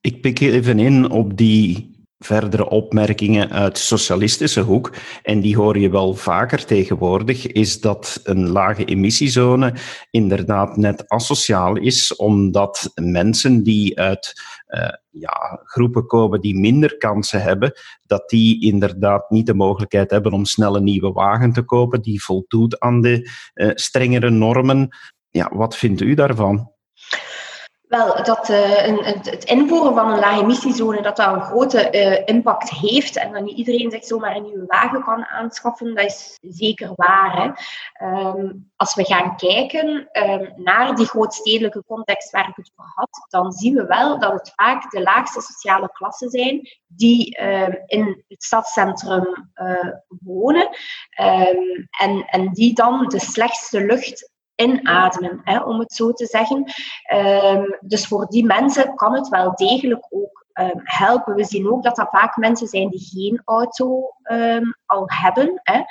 Ik 0.00 0.20
pik 0.20 0.40
even 0.40 0.78
in 0.78 1.10
op 1.10 1.36
die 1.36 1.94
verdere 2.18 2.68
opmerkingen 2.68 3.50
uit 3.50 3.78
socialistische 3.78 4.60
hoek, 4.60 4.92
en 5.22 5.40
die 5.40 5.56
hoor 5.56 5.78
je 5.78 5.90
wel 5.90 6.14
vaker 6.14 6.64
tegenwoordig, 6.64 7.46
is 7.46 7.80
dat 7.80 8.20
een 8.24 8.48
lage 8.48 8.84
emissiezone 8.84 9.74
inderdaad 10.10 10.76
net 10.76 11.08
asociaal 11.08 11.76
is, 11.76 12.16
omdat 12.16 12.92
mensen 12.94 13.62
die 13.62 13.98
uit 13.98 14.32
uh, 14.68 14.88
ja, 15.10 15.60
groepen 15.64 16.06
komen 16.06 16.40
die 16.40 16.58
minder 16.58 16.96
kansen 16.96 17.42
hebben, 17.42 17.72
dat 18.02 18.28
die 18.28 18.62
inderdaad 18.62 19.30
niet 19.30 19.46
de 19.46 19.54
mogelijkheid 19.54 20.10
hebben 20.10 20.32
om 20.32 20.44
snel 20.44 20.76
een 20.76 20.84
nieuwe 20.84 21.12
wagen 21.12 21.52
te 21.52 21.62
kopen 21.62 22.02
die 22.02 22.24
voldoet 22.24 22.80
aan 22.80 23.00
de 23.00 23.30
uh, 23.54 23.70
strengere 23.74 24.30
normen. 24.30 24.88
Ja, 25.30 25.50
wat 25.54 25.76
vindt 25.76 26.00
u 26.00 26.14
daarvan? 26.14 26.74
Wel, 27.96 28.24
dat 28.24 28.48
uh, 28.48 28.86
een, 28.86 29.04
het 29.04 29.44
invoeren 29.44 29.94
van 29.94 30.12
een 30.12 30.18
lage 30.18 30.40
emissiezone 30.40 31.02
dat 31.02 31.16
dat 31.16 31.32
een 31.32 31.40
grote 31.40 31.88
uh, 31.92 32.22
impact 32.24 32.70
heeft 32.70 33.16
en 33.16 33.32
dat 33.32 33.42
niet 33.42 33.56
iedereen 33.56 33.90
zich 33.90 34.04
zomaar 34.04 34.36
een 34.36 34.42
nieuwe 34.42 34.66
wagen 34.66 35.04
kan 35.04 35.24
aanschaffen, 35.24 35.94
dat 35.94 36.04
is 36.04 36.38
zeker 36.40 36.92
waar. 36.94 37.36
Hè. 37.36 38.06
Um, 38.06 38.70
als 38.76 38.94
we 38.94 39.04
gaan 39.04 39.36
kijken 39.36 40.08
um, 40.12 40.52
naar 40.56 40.94
die 40.94 41.06
grootstedelijke 41.06 41.84
context 41.86 42.30
waar 42.30 42.48
ik 42.48 42.56
het 42.56 42.72
over 42.76 42.92
had, 42.94 43.26
dan 43.28 43.52
zien 43.52 43.74
we 43.74 43.86
wel 43.86 44.18
dat 44.18 44.32
het 44.32 44.52
vaak 44.54 44.90
de 44.90 45.02
laagste 45.02 45.40
sociale 45.40 45.90
klassen 45.92 46.30
zijn 46.30 46.68
die 46.86 47.42
um, 47.42 47.82
in 47.86 48.24
het 48.28 48.42
stadscentrum 48.42 49.50
uh, 49.54 49.92
wonen 50.24 50.68
en, 51.10 52.24
en 52.26 52.52
die 52.52 52.74
dan 52.74 53.06
de 53.08 53.20
slechtste 53.20 53.84
lucht 53.84 54.34
inademen, 54.56 55.40
hè, 55.44 55.58
om 55.58 55.78
het 55.78 55.92
zo 55.92 56.12
te 56.12 56.26
zeggen. 56.26 56.72
Um, 57.14 57.78
dus 57.80 58.06
voor 58.06 58.26
die 58.26 58.44
mensen 58.44 58.94
kan 58.94 59.14
het 59.14 59.28
wel 59.28 59.54
degelijk 59.54 60.06
ook 60.10 60.46
um, 60.54 60.80
helpen. 60.82 61.34
We 61.34 61.44
zien 61.44 61.70
ook 61.70 61.82
dat 61.82 61.96
dat 61.96 62.08
vaak 62.10 62.36
mensen 62.36 62.66
zijn 62.66 62.88
die 62.88 63.08
geen 63.12 63.42
auto 63.44 64.10
um, 64.32 64.76
al 64.86 65.04
hebben. 65.06 65.60
Hè. 65.62 65.82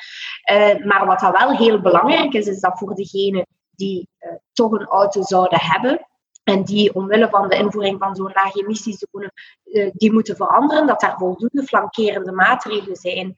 Maar 0.85 1.05
wat 1.05 1.19
dat 1.19 1.37
wel 1.37 1.51
heel 1.51 1.81
belangrijk 1.81 2.33
is, 2.33 2.47
is 2.47 2.59
dat 2.59 2.77
voor 2.77 2.95
degenen 2.95 3.45
die 3.75 4.09
uh, 4.19 4.31
toch 4.53 4.71
een 4.71 4.85
auto 4.85 5.21
zouden 5.21 5.59
hebben, 5.61 6.04
en 6.45 6.63
die 6.63 6.93
omwille 6.93 7.29
van 7.29 7.49
de 7.49 7.55
invoering 7.55 7.99
van 7.99 8.15
zo'n 8.15 8.31
lage 8.33 8.59
emissiezone, 8.59 9.31
uh, 9.63 9.89
die 9.93 10.11
moeten 10.11 10.35
veranderen, 10.35 10.87
dat 10.87 10.99
daar 10.99 11.17
voldoende 11.17 11.63
flankerende 11.63 12.31
maatregelen 12.31 12.95
zijn. 12.95 13.35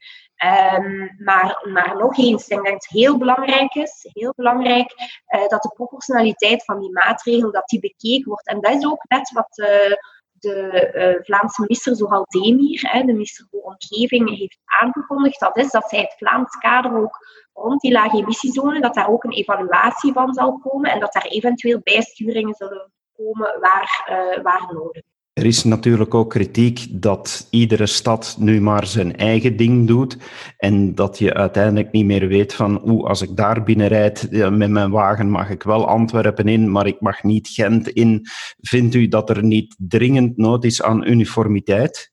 Um, 0.78 1.14
maar, 1.18 1.68
maar 1.72 1.96
nog 1.96 2.18
eens, 2.18 2.42
ik 2.42 2.48
denk 2.48 2.64
dat 2.64 2.72
het 2.72 2.88
heel 2.88 3.18
belangrijk 3.18 3.74
is, 3.74 4.08
heel 4.12 4.32
belangrijk, 4.36 4.94
uh, 5.28 5.48
dat 5.48 5.62
de 5.62 5.72
proportionaliteit 5.74 6.64
van 6.64 6.80
die 6.80 6.92
maatregel, 6.92 7.52
dat 7.52 7.68
die 7.68 7.80
bekeken 7.80 8.28
wordt. 8.28 8.48
En 8.48 8.60
dat 8.60 8.74
is 8.74 8.86
ook 8.86 9.04
net 9.08 9.32
wat 9.32 9.58
uh, 9.58 9.96
de 10.32 11.20
Vlaamse 11.22 11.60
minister 11.60 11.96
Zohal 11.96 12.24
Demir, 12.28 12.80
hè, 12.90 13.00
de 13.00 13.12
minister 13.12 13.46
voor 13.50 13.60
Omgeving, 13.60 14.38
heeft 14.38 14.58
aangekondigd. 14.64 15.40
Dat 15.40 15.56
is 15.56 15.70
dat 15.70 15.88
zij 15.88 16.00
het 16.00 16.14
Vlaams 16.16 16.56
kader 16.56 16.96
ook 17.02 17.18
rond 17.52 17.80
die 17.80 17.92
lage 17.92 18.16
emissiezone, 18.16 18.80
dat 18.80 18.94
daar 18.94 19.08
ook 19.08 19.24
een 19.24 19.32
evaluatie 19.32 20.12
van 20.12 20.34
zal 20.34 20.58
komen 20.58 20.90
en 20.90 21.00
dat 21.00 21.12
daar 21.12 21.26
eventueel 21.26 21.80
bijsturingen 21.82 22.54
zullen 22.54 22.92
komen 23.24 23.60
waar, 23.60 24.04
waar 24.42 24.70
nodig. 24.72 25.02
Er 25.32 25.46
is 25.46 25.64
natuurlijk 25.64 26.14
ook 26.14 26.30
kritiek 26.30 26.86
dat 26.90 27.46
iedere 27.50 27.86
stad 27.86 28.36
nu 28.38 28.60
maar 28.60 28.86
zijn 28.86 29.16
eigen 29.16 29.56
ding 29.56 29.86
doet 29.86 30.16
en 30.56 30.94
dat 30.94 31.18
je 31.18 31.34
uiteindelijk 31.34 31.92
niet 31.92 32.04
meer 32.04 32.28
weet 32.28 32.54
van 32.54 32.76
hoe 32.76 33.08
als 33.08 33.22
ik 33.22 33.36
daar 33.36 33.62
binnenrijd 33.62 34.28
met 34.30 34.70
mijn 34.70 34.90
wagen 34.90 35.30
mag 35.30 35.50
ik 35.50 35.62
wel 35.62 35.88
Antwerpen 35.88 36.48
in, 36.48 36.70
maar 36.70 36.86
ik 36.86 37.00
mag 37.00 37.22
niet 37.22 37.48
Gent 37.48 37.88
in. 37.88 38.26
Vindt 38.60 38.94
u 38.94 39.08
dat 39.08 39.30
er 39.30 39.44
niet 39.44 39.76
dringend 39.78 40.36
nood 40.36 40.64
is 40.64 40.82
aan 40.82 41.06
uniformiteit? 41.06 42.12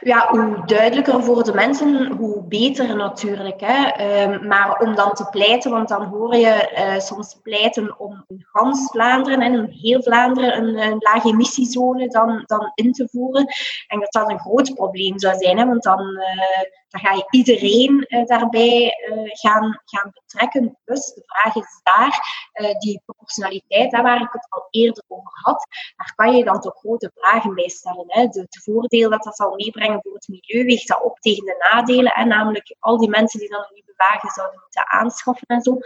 Ja, 0.00 0.28
hoe 0.30 0.62
duidelijker 0.66 1.22
voor 1.22 1.44
de 1.44 1.54
mensen, 1.54 2.12
hoe 2.12 2.42
beter 2.42 2.96
natuurlijk. 2.96 3.60
Hè. 3.64 4.22
Um, 4.22 4.46
maar 4.46 4.78
om 4.78 4.94
dan 4.94 5.12
te 5.12 5.26
pleiten, 5.30 5.70
want 5.70 5.88
dan 5.88 6.04
hoor 6.04 6.36
je 6.36 6.70
uh, 6.76 7.00
soms 7.00 7.38
pleiten 7.42 7.98
om 7.98 8.24
in 8.26 8.46
gans 8.52 8.90
Vlaanderen 8.90 9.40
en 9.40 9.52
in 9.52 9.76
heel 9.80 10.02
Vlaanderen 10.02 10.56
een, 10.56 10.78
een 10.78 10.96
lage 10.98 11.28
emissiezone 11.28 12.08
dan, 12.08 12.42
dan 12.46 12.72
in 12.74 12.92
te 12.92 13.08
voeren. 13.10 13.46
En 13.86 14.00
dat 14.00 14.12
dat 14.12 14.30
een 14.30 14.38
groot 14.38 14.74
probleem 14.74 15.18
zou 15.18 15.36
zijn, 15.38 15.58
hè, 15.58 15.66
want 15.66 15.82
dan, 15.82 16.00
uh, 16.00 16.62
dan 16.88 17.00
ga 17.00 17.12
je 17.12 17.26
iedereen 17.30 18.06
uh, 18.08 18.24
daarbij 18.24 18.94
gaan, 19.24 19.82
gaan 19.84 20.10
betrekken. 20.12 20.78
Dus 20.84 21.12
de 21.14 21.22
vraag 21.26 21.54
is 21.54 21.80
daar, 21.82 22.20
die 22.78 23.02
proportionaliteit, 23.04 23.90
daar 23.90 24.02
waar 24.02 24.20
ik 24.20 24.32
het 24.32 24.46
al 24.48 24.66
eerder 24.70 25.04
over 25.08 25.30
had, 25.32 25.66
daar 25.96 26.12
kan 26.14 26.36
je 26.36 26.44
dan 26.44 26.60
toch 26.60 26.78
grote 26.78 27.10
vragen 27.14 27.54
bij 27.54 27.68
stellen. 27.68 28.04
Hè. 28.06 28.26
De, 28.26 28.40
het 28.40 28.62
voordeel 28.64 29.10
dat 29.10 29.22
dat 29.22 29.36
zal 29.36 29.54
meebrengen 29.54 30.00
voor 30.02 30.14
het 30.14 30.28
milieu 30.28 30.64
weegt 30.64 30.88
dat 30.88 31.02
op 31.02 31.18
tegen 31.18 31.44
de 31.44 31.70
nadelen. 31.70 32.12
En 32.12 32.28
namelijk 32.28 32.76
al 32.78 32.98
die 32.98 33.08
mensen 33.08 33.40
die 33.40 33.48
dan 33.48 33.60
een 33.60 33.74
nieuwe 33.74 33.92
wagen 33.96 34.30
zouden 34.30 34.60
moeten 34.60 34.90
aanschaffen 34.90 35.46
en 35.46 35.62
zo. 35.62 35.78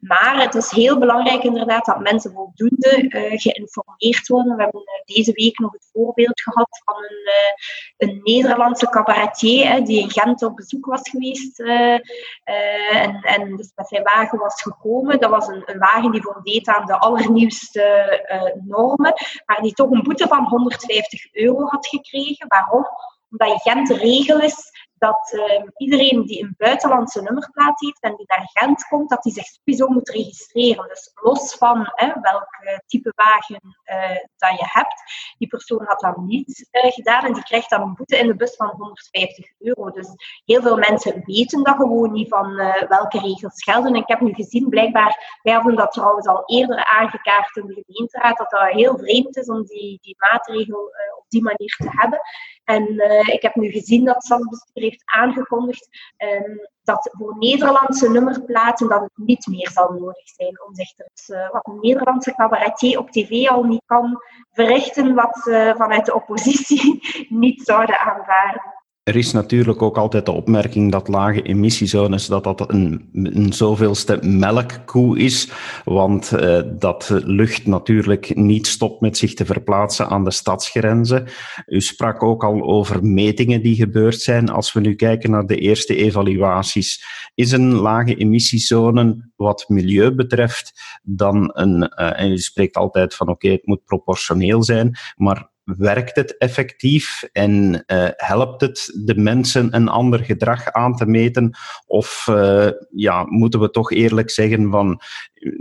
Maar 0.00 0.40
het 0.40 0.54
is 0.54 0.70
heel 0.70 0.98
belangrijk 0.98 1.42
inderdaad 1.42 1.84
dat 1.84 2.00
mensen 2.00 2.32
voldoende 2.32 3.06
geïnformeerd 3.36 4.28
worden. 4.28 4.56
We 4.56 4.62
hebben 4.62 4.82
deze 5.04 5.32
week 5.32 5.58
nog 5.58 5.72
het 5.72 5.88
voorbeeld 5.92 6.40
gehad 6.40 6.82
van 6.84 6.96
een, 6.96 8.08
een 8.08 8.20
Nederlandse 8.22 8.88
cabaretier 8.88 9.68
hè, 9.68 9.82
die 9.82 10.00
in 10.00 10.10
Gent 10.10 10.42
op 10.48 10.56
bezoek 10.56 10.86
was 10.86 11.08
geweest 11.10 11.60
en, 11.60 13.20
en 13.20 13.56
dus 13.56 13.72
met 13.74 13.88
zijn 13.88 14.02
wagen 14.02 14.38
was 14.38 14.62
gekomen. 14.62 15.20
Dat 15.20 15.30
was 15.30 15.46
een, 15.46 15.62
een 15.66 15.78
wagen 15.78 16.10
die 16.10 16.22
voldeed 16.22 16.68
aan 16.68 16.86
de 16.86 16.98
allernieuwste 16.98 18.54
normen, 18.64 19.12
maar 19.46 19.60
die 19.60 19.72
toch 19.72 19.90
een 19.90 20.02
boete 20.02 20.28
van 20.28 20.44
150 20.44 21.34
euro 21.34 21.64
had 21.66 21.86
gekregen. 21.86 22.48
Waarom? 22.48 22.86
omdat 23.30 23.62
Gent 23.62 23.88
de 23.88 23.96
regel 23.96 24.40
is 24.40 24.77
dat 24.98 25.32
uh, 25.32 25.62
iedereen 25.76 26.22
die 26.22 26.42
een 26.42 26.54
buitenlandse 26.56 27.22
nummerplaat 27.22 27.80
heeft 27.80 28.00
en 28.00 28.16
die 28.16 28.26
naar 28.26 28.48
Gent 28.52 28.84
komt, 28.84 29.10
dat 29.10 29.22
die 29.22 29.32
zich 29.32 29.44
sowieso 29.44 29.88
moet 29.88 30.08
registreren. 30.08 30.88
Dus 30.88 31.10
los 31.14 31.54
van 31.54 31.90
hè, 31.94 32.12
welk 32.20 32.48
uh, 32.64 32.78
type 32.86 33.12
wagen 33.14 33.60
uh, 33.84 34.08
dat 34.36 34.58
je 34.58 34.66
hebt, 34.68 35.02
die 35.38 35.48
persoon 35.48 35.84
had 35.84 36.00
dat 36.00 36.16
niet 36.16 36.68
eh, 36.70 36.92
gedaan 36.92 37.24
en 37.24 37.32
die 37.32 37.42
krijgt 37.42 37.70
dan 37.70 37.82
een 37.82 37.94
boete 37.94 38.16
in 38.16 38.26
de 38.26 38.36
bus 38.36 38.56
van 38.56 38.68
150 38.68 39.50
euro. 39.58 39.90
Dus 39.90 40.08
heel 40.44 40.62
veel 40.62 40.76
mensen 40.76 41.22
weten 41.24 41.62
dat 41.62 41.76
gewoon 41.76 42.12
niet 42.12 42.28
van 42.28 42.54
welke 42.88 43.18
regels 43.18 43.62
gelden. 43.62 43.94
En 43.94 44.00
ik 44.00 44.08
heb 44.08 44.20
nu 44.20 44.34
gezien, 44.34 44.68
blijkbaar, 44.68 45.38
wij 45.42 45.52
hebben 45.52 45.76
dat 45.76 45.92
trouwens 45.92 46.26
al 46.26 46.42
eerder 46.46 46.84
aangekaart 46.84 47.56
in 47.56 47.66
de 47.66 47.82
gemeenteraad, 47.86 48.36
dat 48.36 48.50
dat 48.50 48.68
heel 48.68 48.98
vreemd 48.98 49.36
is 49.36 49.48
om 49.48 49.64
die, 49.64 49.98
die 50.00 50.16
maatregel 50.18 50.92
op 51.18 51.24
die 51.28 51.42
manier 51.42 51.76
te 51.76 51.88
hebben. 51.90 52.20
En 52.68 52.92
uh, 52.92 53.28
ik 53.28 53.42
heb 53.42 53.54
nu 53.54 53.70
gezien 53.70 54.04
dat 54.04 54.24
Stadsbestuur 54.24 54.82
heeft 54.82 55.02
aangekondigd 55.04 55.88
um, 56.18 56.68
dat 56.82 57.08
voor 57.18 57.36
Nederlandse 57.38 58.10
nummerplaten 58.10 58.88
dat 58.88 59.00
het 59.00 59.12
niet 59.14 59.46
meer 59.46 59.70
zal 59.70 59.92
nodig 59.92 60.28
zijn 60.28 60.62
om 60.66 60.74
zich 60.74 60.94
dus, 60.94 61.28
uh, 61.28 61.50
wat 61.50 61.66
een 61.66 61.78
Nederlandse 61.80 62.34
cabaretier 62.34 62.98
op 62.98 63.10
tv 63.10 63.48
al 63.48 63.62
niet 63.62 63.82
kan 63.86 64.22
verrichten, 64.52 65.14
wat 65.14 65.40
ze 65.42 65.74
vanuit 65.76 66.06
de 66.06 66.14
oppositie 66.14 67.00
niet 67.44 67.62
zouden 67.62 67.98
aanvaarden. 67.98 68.62
Er 69.08 69.16
is 69.16 69.32
natuurlijk 69.32 69.82
ook 69.82 69.96
altijd 69.96 70.26
de 70.26 70.32
opmerking 70.32 70.92
dat 70.92 71.08
lage 71.08 71.42
emissiezones 71.42 72.26
dat 72.26 72.44
dat 72.44 72.72
een, 72.72 73.52
zoveelste 73.52 74.18
melkkoe 74.22 75.18
is, 75.18 75.50
want 75.84 76.32
uh, 76.32 76.60
dat 76.78 77.10
lucht 77.24 77.66
natuurlijk 77.66 78.34
niet 78.34 78.66
stopt 78.66 79.00
met 79.00 79.16
zich 79.16 79.34
te 79.34 79.44
verplaatsen 79.44 80.08
aan 80.08 80.24
de 80.24 80.30
stadsgrenzen. 80.30 81.26
U 81.66 81.80
sprak 81.80 82.22
ook 82.22 82.44
al 82.44 82.62
over 82.62 83.04
metingen 83.04 83.62
die 83.62 83.74
gebeurd 83.74 84.20
zijn. 84.20 84.48
Als 84.48 84.72
we 84.72 84.80
nu 84.80 84.94
kijken 84.94 85.30
naar 85.30 85.46
de 85.46 85.58
eerste 85.58 85.96
evaluaties, 85.96 87.04
is 87.34 87.52
een 87.52 87.74
lage 87.74 88.14
emissiezone 88.14 89.30
wat 89.36 89.64
milieu 89.68 90.14
betreft 90.14 90.98
dan 91.02 91.50
een, 91.52 91.92
uh, 91.96 92.20
en 92.20 92.30
u 92.30 92.38
spreekt 92.38 92.76
altijd 92.76 93.14
van 93.14 93.28
oké, 93.28 93.48
het 93.48 93.66
moet 93.66 93.84
proportioneel 93.84 94.62
zijn, 94.62 94.96
maar 95.16 95.50
werkt 95.76 96.16
het 96.16 96.36
effectief 96.36 97.22
en 97.32 97.84
uh, 97.86 98.08
helpt 98.16 98.60
het 98.60 99.00
de 99.04 99.14
mensen 99.16 99.74
een 99.74 99.88
ander 99.88 100.24
gedrag 100.24 100.72
aan 100.72 100.96
te 100.96 101.06
meten? 101.06 101.56
Of 101.86 102.26
uh, 102.30 102.68
ja, 102.90 103.24
moeten 103.24 103.60
we 103.60 103.70
toch 103.70 103.92
eerlijk 103.92 104.30
zeggen 104.30 104.70
van 104.70 105.00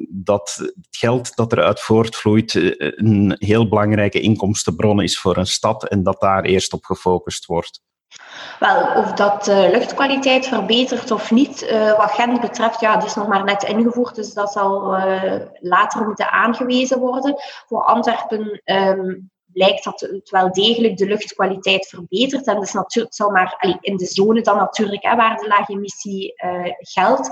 dat 0.10 0.56
het 0.76 0.88
geld 0.92 1.36
dat 1.36 1.52
eruit 1.52 1.80
voortvloeit 1.80 2.56
eh, 2.56 2.72
een 2.78 3.36
heel 3.40 3.70
belangrijke 3.70 4.20
inkomstenbron 4.20 5.02
is 5.02 5.20
voor 5.20 5.38
een 5.38 5.48
stad 5.48 5.88
en 5.88 6.04
dat 6.04 6.22
daar 6.22 6.44
eerst 6.44 6.74
op 6.74 6.86
gefocust 6.86 7.46
wordt? 7.46 7.82
Wel, 8.60 8.94
of 8.96 9.14
dat 9.14 9.44
de 9.44 9.70
luchtkwaliteit 9.72 10.48
verbetert 10.48 11.12
of 11.12 11.32
niet, 11.32 11.76
wat 11.98 12.12
Gent 12.12 12.42
betreft, 12.42 12.80
ja, 12.80 12.96
het 12.96 13.04
is 13.04 13.16
nog 13.16 13.28
maar 13.28 13.44
net 13.44 13.64
ingevoerd, 13.64 14.16
dus 14.16 14.34
dat 14.34 14.52
zal 14.52 14.98
later 15.60 16.06
moeten 16.06 16.32
aangewezen 16.32 17.00
worden. 17.00 17.36
Voor 17.68 17.84
Antwerpen 17.84 18.62
um, 18.66 19.30
blijkt 19.58 19.84
dat 19.84 20.00
het 20.00 20.30
wel 20.30 20.52
degelijk 20.52 20.98
de 20.98 21.06
luchtkwaliteit 21.06 21.88
verbetert. 21.88 22.48
En 22.48 22.60
dus 22.60 22.74
natuurlijk, 22.74 23.16
zal 23.16 23.30
maar 23.30 23.78
in 23.82 23.98
de 23.98 24.06
zone 24.06 24.42
dan 24.42 24.58
natuurlijk, 24.58 25.04
hè, 25.04 25.16
waar 25.16 25.38
de 25.38 25.48
lage 25.48 25.72
emissie 25.72 26.34
uh, 26.46 26.72
geldt. 26.78 27.28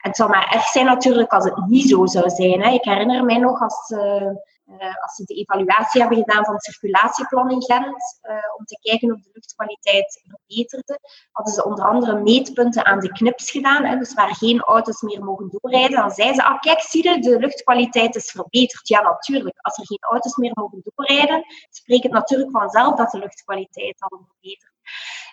En 0.00 0.08
het 0.08 0.16
zal 0.16 0.28
maar 0.28 0.50
erg 0.52 0.64
zijn 0.64 0.86
natuurlijk 0.86 1.32
als 1.32 1.44
het 1.44 1.66
niet 1.66 1.88
zo 1.88 2.06
zou 2.06 2.30
zijn. 2.30 2.62
Hè. 2.62 2.70
Ik 2.70 2.84
herinner 2.84 3.24
mij 3.24 3.38
nog 3.38 3.60
als 3.60 3.90
uh, 3.90 4.30
als 4.78 5.14
ze 5.14 5.24
de 5.24 5.34
evaluatie 5.34 6.00
hebben 6.00 6.18
gedaan 6.18 6.44
van 6.44 6.54
het 6.54 6.64
circulatieplan 6.64 7.50
in 7.50 7.62
Gent, 7.62 8.18
uh, 8.22 8.32
om 8.56 8.64
te 8.64 8.78
kijken 8.80 9.12
of 9.12 9.22
de 9.22 9.30
luchtkwaliteit 9.32 10.22
verbeterde, 10.28 10.98
hadden 11.32 11.54
ze 11.54 11.64
onder 11.64 11.84
andere 11.84 12.20
meetpunten 12.20 12.84
aan 12.84 13.00
de 13.00 13.12
knips 13.12 13.50
gedaan, 13.50 13.84
hè, 13.84 13.96
dus 13.96 14.14
waar 14.14 14.34
geen 14.34 14.60
auto's 14.60 15.00
meer 15.00 15.24
mogen 15.24 15.48
doorrijden. 15.50 15.96
Dan 15.96 16.10
zeiden 16.10 16.36
ze, 16.36 16.44
ah 16.44 16.60
kijk, 16.60 16.80
zie 16.80 17.08
je, 17.08 17.18
de 17.18 17.38
luchtkwaliteit 17.38 18.16
is 18.16 18.30
verbeterd. 18.30 18.88
Ja, 18.88 19.02
natuurlijk. 19.02 19.58
Als 19.60 19.78
er 19.78 19.86
geen 19.86 20.10
auto's 20.10 20.36
meer 20.36 20.52
mogen 20.54 20.82
doorrijden, 20.84 21.44
spreekt 21.70 22.02
het 22.02 22.12
natuurlijk 22.12 22.50
vanzelf 22.50 22.96
dat 22.96 23.10
de 23.10 23.18
luchtkwaliteit 23.18 23.98
dan 23.98 24.26
verbetert. 24.26 24.72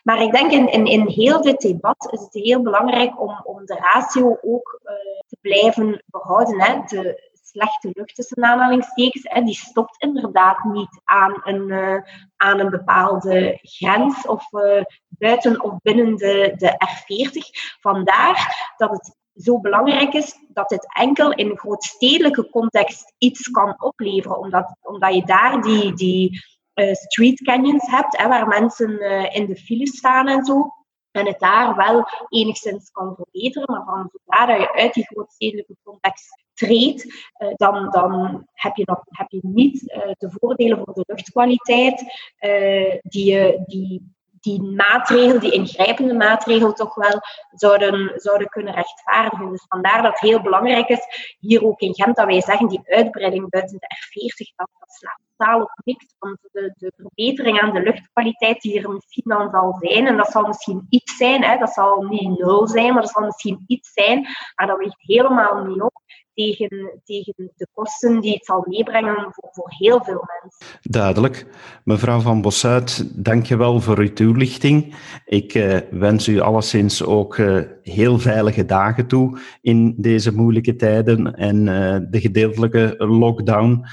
Maar 0.03 0.21
ik 0.21 0.31
denk 0.31 0.51
in, 0.51 0.71
in, 0.71 0.85
in 0.85 1.07
heel 1.07 1.41
dit 1.41 1.61
debat 1.61 2.07
is 2.11 2.19
het 2.19 2.33
heel 2.33 2.61
belangrijk 2.61 3.21
om, 3.21 3.41
om 3.43 3.65
de 3.65 3.75
ratio 3.75 4.37
ook 4.41 4.79
uh, 4.83 4.91
te 5.27 5.37
blijven 5.41 6.03
behouden. 6.05 6.61
Hè. 6.61 6.81
De, 6.85 7.35
slechte 7.57 7.89
lucht 7.93 8.15
tussen 8.15 8.43
aanhalingstekens, 8.43 9.23
hè, 9.23 9.41
die 9.41 9.55
stopt 9.55 10.01
inderdaad 10.01 10.63
niet 10.63 11.01
aan 11.03 11.41
een, 11.43 11.69
uh, 11.69 12.01
aan 12.35 12.59
een 12.59 12.69
bepaalde 12.69 13.59
grens 13.61 14.27
of 14.27 14.51
uh, 14.51 14.83
buiten 15.07 15.63
of 15.63 15.73
binnen 15.81 16.15
de, 16.15 16.53
de 16.55 16.71
R40. 16.71 17.59
Vandaar 17.79 18.73
dat 18.77 18.89
het 18.89 19.15
zo 19.35 19.59
belangrijk 19.59 20.13
is 20.13 20.35
dat 20.47 20.69
het 20.69 20.87
enkel 20.97 21.31
in 21.31 21.49
een 21.49 21.57
grootstedelijke 21.57 22.49
context 22.49 23.13
iets 23.17 23.49
kan 23.49 23.75
opleveren, 23.81 24.39
omdat, 24.39 24.75
omdat 24.81 25.13
je 25.13 25.25
daar 25.25 25.61
die, 25.61 25.93
die 25.93 26.41
uh, 26.73 26.93
street 26.93 27.41
canyons 27.41 27.89
hebt, 27.89 28.17
hè, 28.17 28.27
waar 28.27 28.47
mensen 28.47 28.99
in 29.33 29.45
de 29.45 29.55
file 29.55 29.87
staan 29.87 30.27
en 30.27 30.45
zo 30.45 30.71
en 31.17 31.25
het 31.25 31.39
daar 31.39 31.75
wel 31.75 32.05
enigszins 32.29 32.91
kan 32.91 33.15
verbeteren. 33.15 33.71
Maar 33.71 33.85
van 33.85 34.09
zodra 34.11 34.45
dat 34.45 34.59
je 34.59 34.73
uit 34.73 34.93
die 34.93 35.05
grootstedelijke 35.05 35.75
context 35.83 36.45
treedt, 36.53 37.05
uh, 37.05 37.49
dan, 37.55 37.89
dan 37.89 38.43
heb, 38.53 38.75
je 38.75 38.83
nog, 38.85 39.01
heb 39.05 39.29
je 39.29 39.39
niet 39.41 39.81
uh, 39.81 40.11
de 40.17 40.31
voordelen 40.31 40.77
voor 40.77 40.93
de 40.93 41.03
luchtkwaliteit 41.07 42.01
uh, 42.39 42.95
die, 43.01 43.65
die, 43.65 44.15
die 44.47 44.61
maatregel, 44.61 45.39
die 45.39 45.51
ingrijpende 45.51 46.13
maatregel, 46.13 46.73
toch 46.73 46.95
wel 46.95 47.21
zouden, 47.51 48.11
zouden 48.15 48.49
kunnen 48.49 48.73
rechtvaardigen. 48.73 49.49
Dus 49.49 49.65
vandaar 49.67 50.01
dat 50.01 50.11
het 50.11 50.19
heel 50.19 50.41
belangrijk 50.41 50.87
is, 50.87 51.35
hier 51.39 51.63
ook 51.65 51.79
in 51.79 51.95
Gent, 51.95 52.15
dat 52.15 52.25
wij 52.25 52.41
zeggen, 52.41 52.67
die 52.67 52.81
uitbreiding 52.83 53.49
buiten 53.49 53.77
de 53.79 53.85
R40, 53.85 54.55
dat, 54.55 54.69
slaat 54.79 55.19
totaal 55.37 55.61
op 55.61 55.71
niks. 55.83 56.15
Want 56.19 56.37
de, 56.51 56.73
de 56.77 56.91
verbetering 56.95 57.61
aan 57.61 57.73
de 57.73 57.81
luchtkwaliteit 57.81 58.61
die 58.61 58.81
er 58.81 58.89
misschien 58.89 59.23
dan 59.25 59.49
zal 59.49 59.77
zijn, 59.79 60.07
en 60.07 60.17
dat 60.17 60.31
zal 60.31 60.47
misschien 60.47 60.85
iets 60.89 61.17
zijn, 61.17 61.43
hè, 61.43 61.57
dat 61.57 61.73
zal 61.73 62.01
niet 62.01 62.39
nul 62.39 62.67
zijn, 62.67 62.93
maar 62.93 63.01
dat 63.01 63.11
zal 63.11 63.25
misschien 63.25 63.63
iets 63.67 63.93
zijn, 63.93 64.27
maar 64.55 64.67
dat 64.67 64.77
weegt 64.77 65.01
helemaal 65.01 65.63
niet 65.63 65.81
op 65.81 66.01
tegen, 66.37 67.01
tegen 67.03 67.51
de 67.55 67.67
kosten 67.73 68.21
die 68.21 68.33
het 68.33 68.45
zal 68.45 68.63
meebrengen 68.67 69.27
voor, 69.29 69.49
voor 69.51 69.73
heel 69.77 70.03
veel 70.03 70.23
mensen. 70.41 70.79
Duidelijk. 70.81 71.45
Mevrouw 71.83 72.19
Van 72.19 72.41
Bossuit, 72.41 73.23
dank 73.23 73.45
je 73.45 73.57
wel 73.57 73.81
voor 73.81 73.97
uw 73.97 74.13
toelichting. 74.13 74.95
Ik 75.25 75.53
uh, 75.53 75.77
wens 75.91 76.27
u 76.27 76.39
alleszins 76.39 77.03
ook 77.03 77.37
uh, 77.37 77.61
heel 77.81 78.19
veilige 78.19 78.65
dagen 78.65 79.07
toe 79.07 79.39
in 79.61 79.95
deze 79.97 80.35
moeilijke 80.35 80.75
tijden 80.75 81.35
en 81.35 81.67
uh, 81.67 81.97
de 82.09 82.21
gedeeltelijke 82.21 82.95
lockdown. 82.97 83.85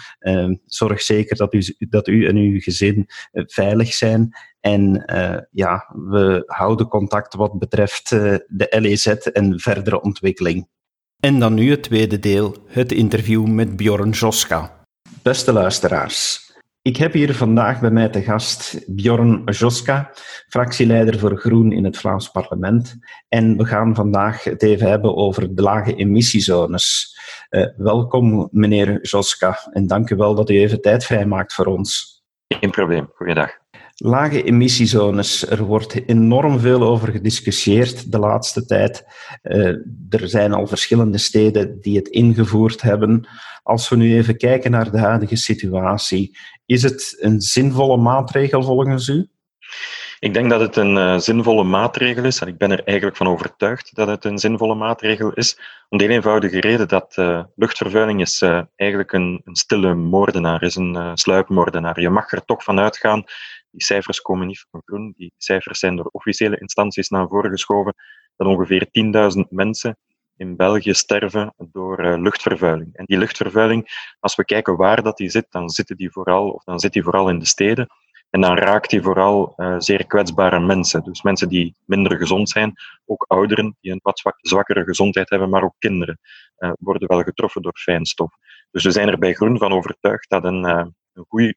zorg 0.66 1.02
zeker 1.02 1.36
dat 1.36 1.54
u, 1.54 1.62
dat 1.78 2.08
u 2.08 2.26
en 2.26 2.36
uw 2.36 2.60
gezin 2.60 3.04
veilig 3.32 3.92
zijn. 3.92 4.36
En 4.60 5.04
ja, 5.50 5.94
we 5.94 6.42
houden 6.46 6.88
contact 6.88 7.34
wat 7.34 7.58
betreft 7.58 8.08
de 8.48 8.76
LEZ 8.80 9.06
en 9.06 9.60
verdere 9.60 10.00
ontwikkeling. 10.00 10.66
En 11.24 11.38
dan 11.38 11.54
nu 11.54 11.70
het 11.70 11.82
tweede 11.82 12.18
deel, 12.18 12.56
het 12.66 12.92
interview 12.92 13.46
met 13.46 13.76
Bjorn 13.76 14.10
Joska. 14.10 14.84
Beste 15.22 15.52
luisteraars, 15.52 16.52
ik 16.82 16.96
heb 16.96 17.12
hier 17.12 17.34
vandaag 17.34 17.80
bij 17.80 17.90
mij 17.90 18.08
te 18.08 18.22
gast 18.22 18.84
Bjorn 18.86 19.42
Joska, 19.44 20.10
fractieleider 20.48 21.18
voor 21.18 21.36
Groen 21.36 21.72
in 21.72 21.84
het 21.84 21.96
Vlaams 21.96 22.28
parlement. 22.30 22.96
En 23.28 23.56
we 23.56 23.64
gaan 23.64 23.94
vandaag 23.94 24.44
het 24.44 24.62
even 24.62 24.88
hebben 24.88 25.16
over 25.16 25.54
de 25.54 25.62
lage 25.62 25.94
emissiezones. 25.94 27.16
Uh, 27.50 27.66
welkom, 27.76 28.48
meneer 28.50 28.98
Joska, 29.02 29.58
en 29.72 29.86
dank 29.86 30.10
u 30.10 30.16
wel 30.16 30.34
dat 30.34 30.50
u 30.50 30.58
even 30.58 30.80
tijd 30.80 31.04
vrijmaakt 31.04 31.54
voor 31.54 31.66
ons. 31.66 32.22
Geen 32.48 32.70
probleem, 32.70 33.08
goeiedag. 33.14 33.63
Lage 33.96 34.42
emissiezones, 34.42 35.48
er 35.50 35.64
wordt 35.64 36.08
enorm 36.08 36.58
veel 36.58 36.82
over 36.82 37.12
gediscussieerd 37.12 38.12
de 38.12 38.18
laatste 38.18 38.64
tijd. 38.64 39.04
Uh, 39.42 39.66
er 40.08 40.28
zijn 40.28 40.52
al 40.52 40.66
verschillende 40.66 41.18
steden 41.18 41.80
die 41.80 41.96
het 41.96 42.08
ingevoerd 42.08 42.82
hebben. 42.82 43.28
Als 43.62 43.88
we 43.88 43.96
nu 43.96 44.16
even 44.16 44.36
kijken 44.36 44.70
naar 44.70 44.90
de 44.90 44.98
huidige 44.98 45.36
situatie, 45.36 46.36
is 46.66 46.82
het 46.82 47.16
een 47.20 47.40
zinvolle 47.40 47.96
maatregel 47.96 48.62
volgens 48.62 49.08
u? 49.08 49.28
Ik 50.18 50.34
denk 50.34 50.50
dat 50.50 50.60
het 50.60 50.76
een 50.76 50.96
uh, 50.96 51.18
zinvolle 51.18 51.64
maatregel 51.64 52.24
is 52.24 52.40
en 52.40 52.48
ik 52.48 52.58
ben 52.58 52.70
er 52.70 52.84
eigenlijk 52.84 53.16
van 53.16 53.28
overtuigd 53.28 53.94
dat 53.94 54.08
het 54.08 54.24
een 54.24 54.38
zinvolle 54.38 54.74
maatregel 54.74 55.32
is. 55.32 55.58
Om 55.88 55.98
de 55.98 56.08
eenvoudige 56.08 56.60
reden 56.60 56.88
dat 56.88 57.14
uh, 57.18 57.42
luchtvervuiling 57.56 58.20
is 58.20 58.42
eigenlijk 58.76 59.12
een, 59.12 59.40
een, 59.44 59.56
stille 59.56 59.94
moordenaar 59.94 60.62
is, 60.62 60.76
een 60.76 61.18
sluipmoordenaar. 61.18 62.00
Je 62.00 62.10
mag 62.10 62.32
er 62.32 62.44
toch 62.44 62.64
van 62.64 62.78
uitgaan 62.78 63.24
die 63.74 63.84
cijfers 63.84 64.20
komen 64.20 64.46
niet 64.46 64.66
van 64.70 64.82
groen. 64.84 65.12
Die 65.16 65.32
cijfers 65.36 65.78
zijn 65.78 65.96
door 65.96 66.08
officiële 66.12 66.60
instanties 66.60 67.08
naar 67.08 67.28
voren 67.28 67.50
geschoven 67.50 67.94
dat 68.36 68.46
ongeveer 68.46 68.88
10.000 69.36 69.48
mensen 69.48 69.96
in 70.36 70.56
België 70.56 70.94
sterven 70.94 71.54
door 71.56 72.04
uh, 72.04 72.18
luchtvervuiling. 72.18 72.94
En 72.94 73.04
die 73.04 73.18
luchtvervuiling, 73.18 74.12
als 74.20 74.34
we 74.34 74.44
kijken 74.44 74.76
waar 74.76 75.02
dat 75.02 75.16
die 75.16 75.30
zit, 75.30 75.46
dan 75.50 75.68
zit 75.70 75.92
die 75.96 76.10
vooral, 76.10 76.50
of 76.50 76.64
dan 76.64 76.78
zit 76.78 76.92
die 76.92 77.02
vooral 77.02 77.28
in 77.28 77.38
de 77.38 77.46
steden. 77.46 77.86
En 78.30 78.40
dan 78.40 78.56
raakt 78.56 78.90
die 78.90 79.02
vooral 79.02 79.52
uh, 79.56 79.74
zeer 79.78 80.06
kwetsbare 80.06 80.60
mensen. 80.60 81.02
Dus 81.02 81.22
mensen 81.22 81.48
die 81.48 81.74
minder 81.84 82.16
gezond 82.16 82.48
zijn, 82.48 82.72
ook 83.04 83.24
ouderen 83.28 83.76
die 83.80 83.92
een 83.92 84.00
wat 84.02 84.18
zwak, 84.18 84.38
zwakkere 84.40 84.84
gezondheid 84.84 85.30
hebben, 85.30 85.50
maar 85.50 85.62
ook 85.62 85.74
kinderen 85.78 86.18
uh, 86.58 86.72
worden 86.78 87.08
wel 87.08 87.22
getroffen 87.22 87.62
door 87.62 87.76
fijnstof. 87.76 88.32
Dus 88.70 88.84
we 88.84 88.90
zijn 88.90 89.08
er 89.08 89.18
bij 89.18 89.34
Groen 89.34 89.58
van 89.58 89.72
overtuigd 89.72 90.30
dat 90.30 90.44
een, 90.44 90.64
een, 90.64 90.94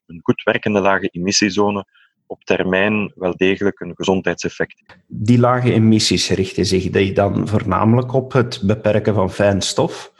een 0.05 0.19
goed 0.23 0.43
werkende 0.43 0.79
lage 0.79 1.07
emissiezone 1.07 1.85
op 2.27 2.43
termijn 2.43 3.11
wel 3.15 3.37
degelijk 3.37 3.79
een 3.79 3.95
gezondheidseffect. 3.95 4.83
Die 5.07 5.39
lage 5.39 5.73
emissies 5.73 6.29
richten 6.29 6.65
zich 6.65 6.89
die 6.89 7.13
dan 7.13 7.47
voornamelijk 7.47 8.13
op 8.13 8.31
het 8.31 8.61
beperken 8.63 9.13
van 9.13 9.31
fijnstof? 9.31 10.11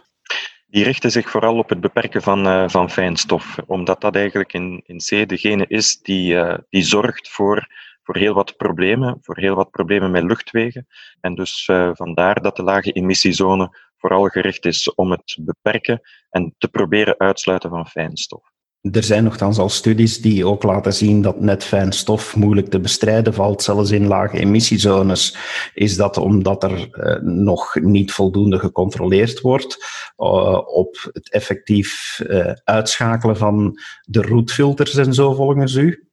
Die 0.67 0.83
richten 0.83 1.11
zich 1.11 1.29
vooral 1.29 1.57
op 1.57 1.69
het 1.69 1.79
beperken 1.79 2.21
van, 2.21 2.47
uh, 2.47 2.69
van 2.69 2.89
fijnstof, 2.89 3.57
omdat 3.65 4.01
dat 4.01 4.15
eigenlijk 4.15 4.53
in, 4.53 4.81
in 4.85 4.97
C 4.97 5.29
degene 5.29 5.65
is 5.67 6.01
die, 6.01 6.33
uh, 6.33 6.57
die 6.69 6.83
zorgt 6.83 7.29
voor, 7.29 7.67
voor 8.03 8.17
heel 8.17 8.33
wat 8.33 8.57
problemen, 8.57 9.17
voor 9.21 9.37
heel 9.37 9.55
wat 9.55 9.71
problemen 9.71 10.11
met 10.11 10.23
luchtwegen. 10.23 10.87
En 11.21 11.35
dus 11.35 11.67
uh, 11.71 11.89
vandaar 11.93 12.41
dat 12.41 12.55
de 12.55 12.63
lage 12.63 12.91
emissiezone 12.91 13.77
vooral 13.97 14.23
gericht 14.27 14.65
is 14.65 14.93
om 14.93 15.11
het 15.11 15.37
beperken 15.39 16.01
en 16.29 16.55
te 16.57 16.67
proberen 16.67 17.17
uitsluiten 17.17 17.69
van 17.69 17.87
fijnstof. 17.87 18.51
Er 18.81 19.03
zijn 19.03 19.23
nogthans 19.23 19.57
al 19.57 19.69
studies 19.69 20.21
die 20.21 20.45
ook 20.45 20.63
laten 20.63 20.93
zien 20.93 21.21
dat 21.21 21.39
net 21.39 21.63
fijn 21.63 21.91
stof 21.91 22.35
moeilijk 22.35 22.69
te 22.69 22.79
bestrijden 22.79 23.33
valt, 23.33 23.63
zelfs 23.63 23.91
in 23.91 24.07
lage 24.07 24.39
emissiezones. 24.39 25.37
Is 25.73 25.95
dat 25.95 26.17
omdat 26.17 26.63
er 26.63 26.89
uh, 26.91 27.21
nog 27.21 27.75
niet 27.75 28.11
voldoende 28.11 28.59
gecontroleerd 28.59 29.41
wordt 29.41 29.77
uh, 30.17 30.61
op 30.65 31.09
het 31.13 31.31
effectief 31.31 32.19
uh, 32.27 32.51
uitschakelen 32.63 33.37
van 33.37 33.79
de 34.03 34.21
roetfilters 34.21 34.95
en 34.95 35.13
zo 35.13 35.33
volgens 35.33 35.75
u? 35.75 36.06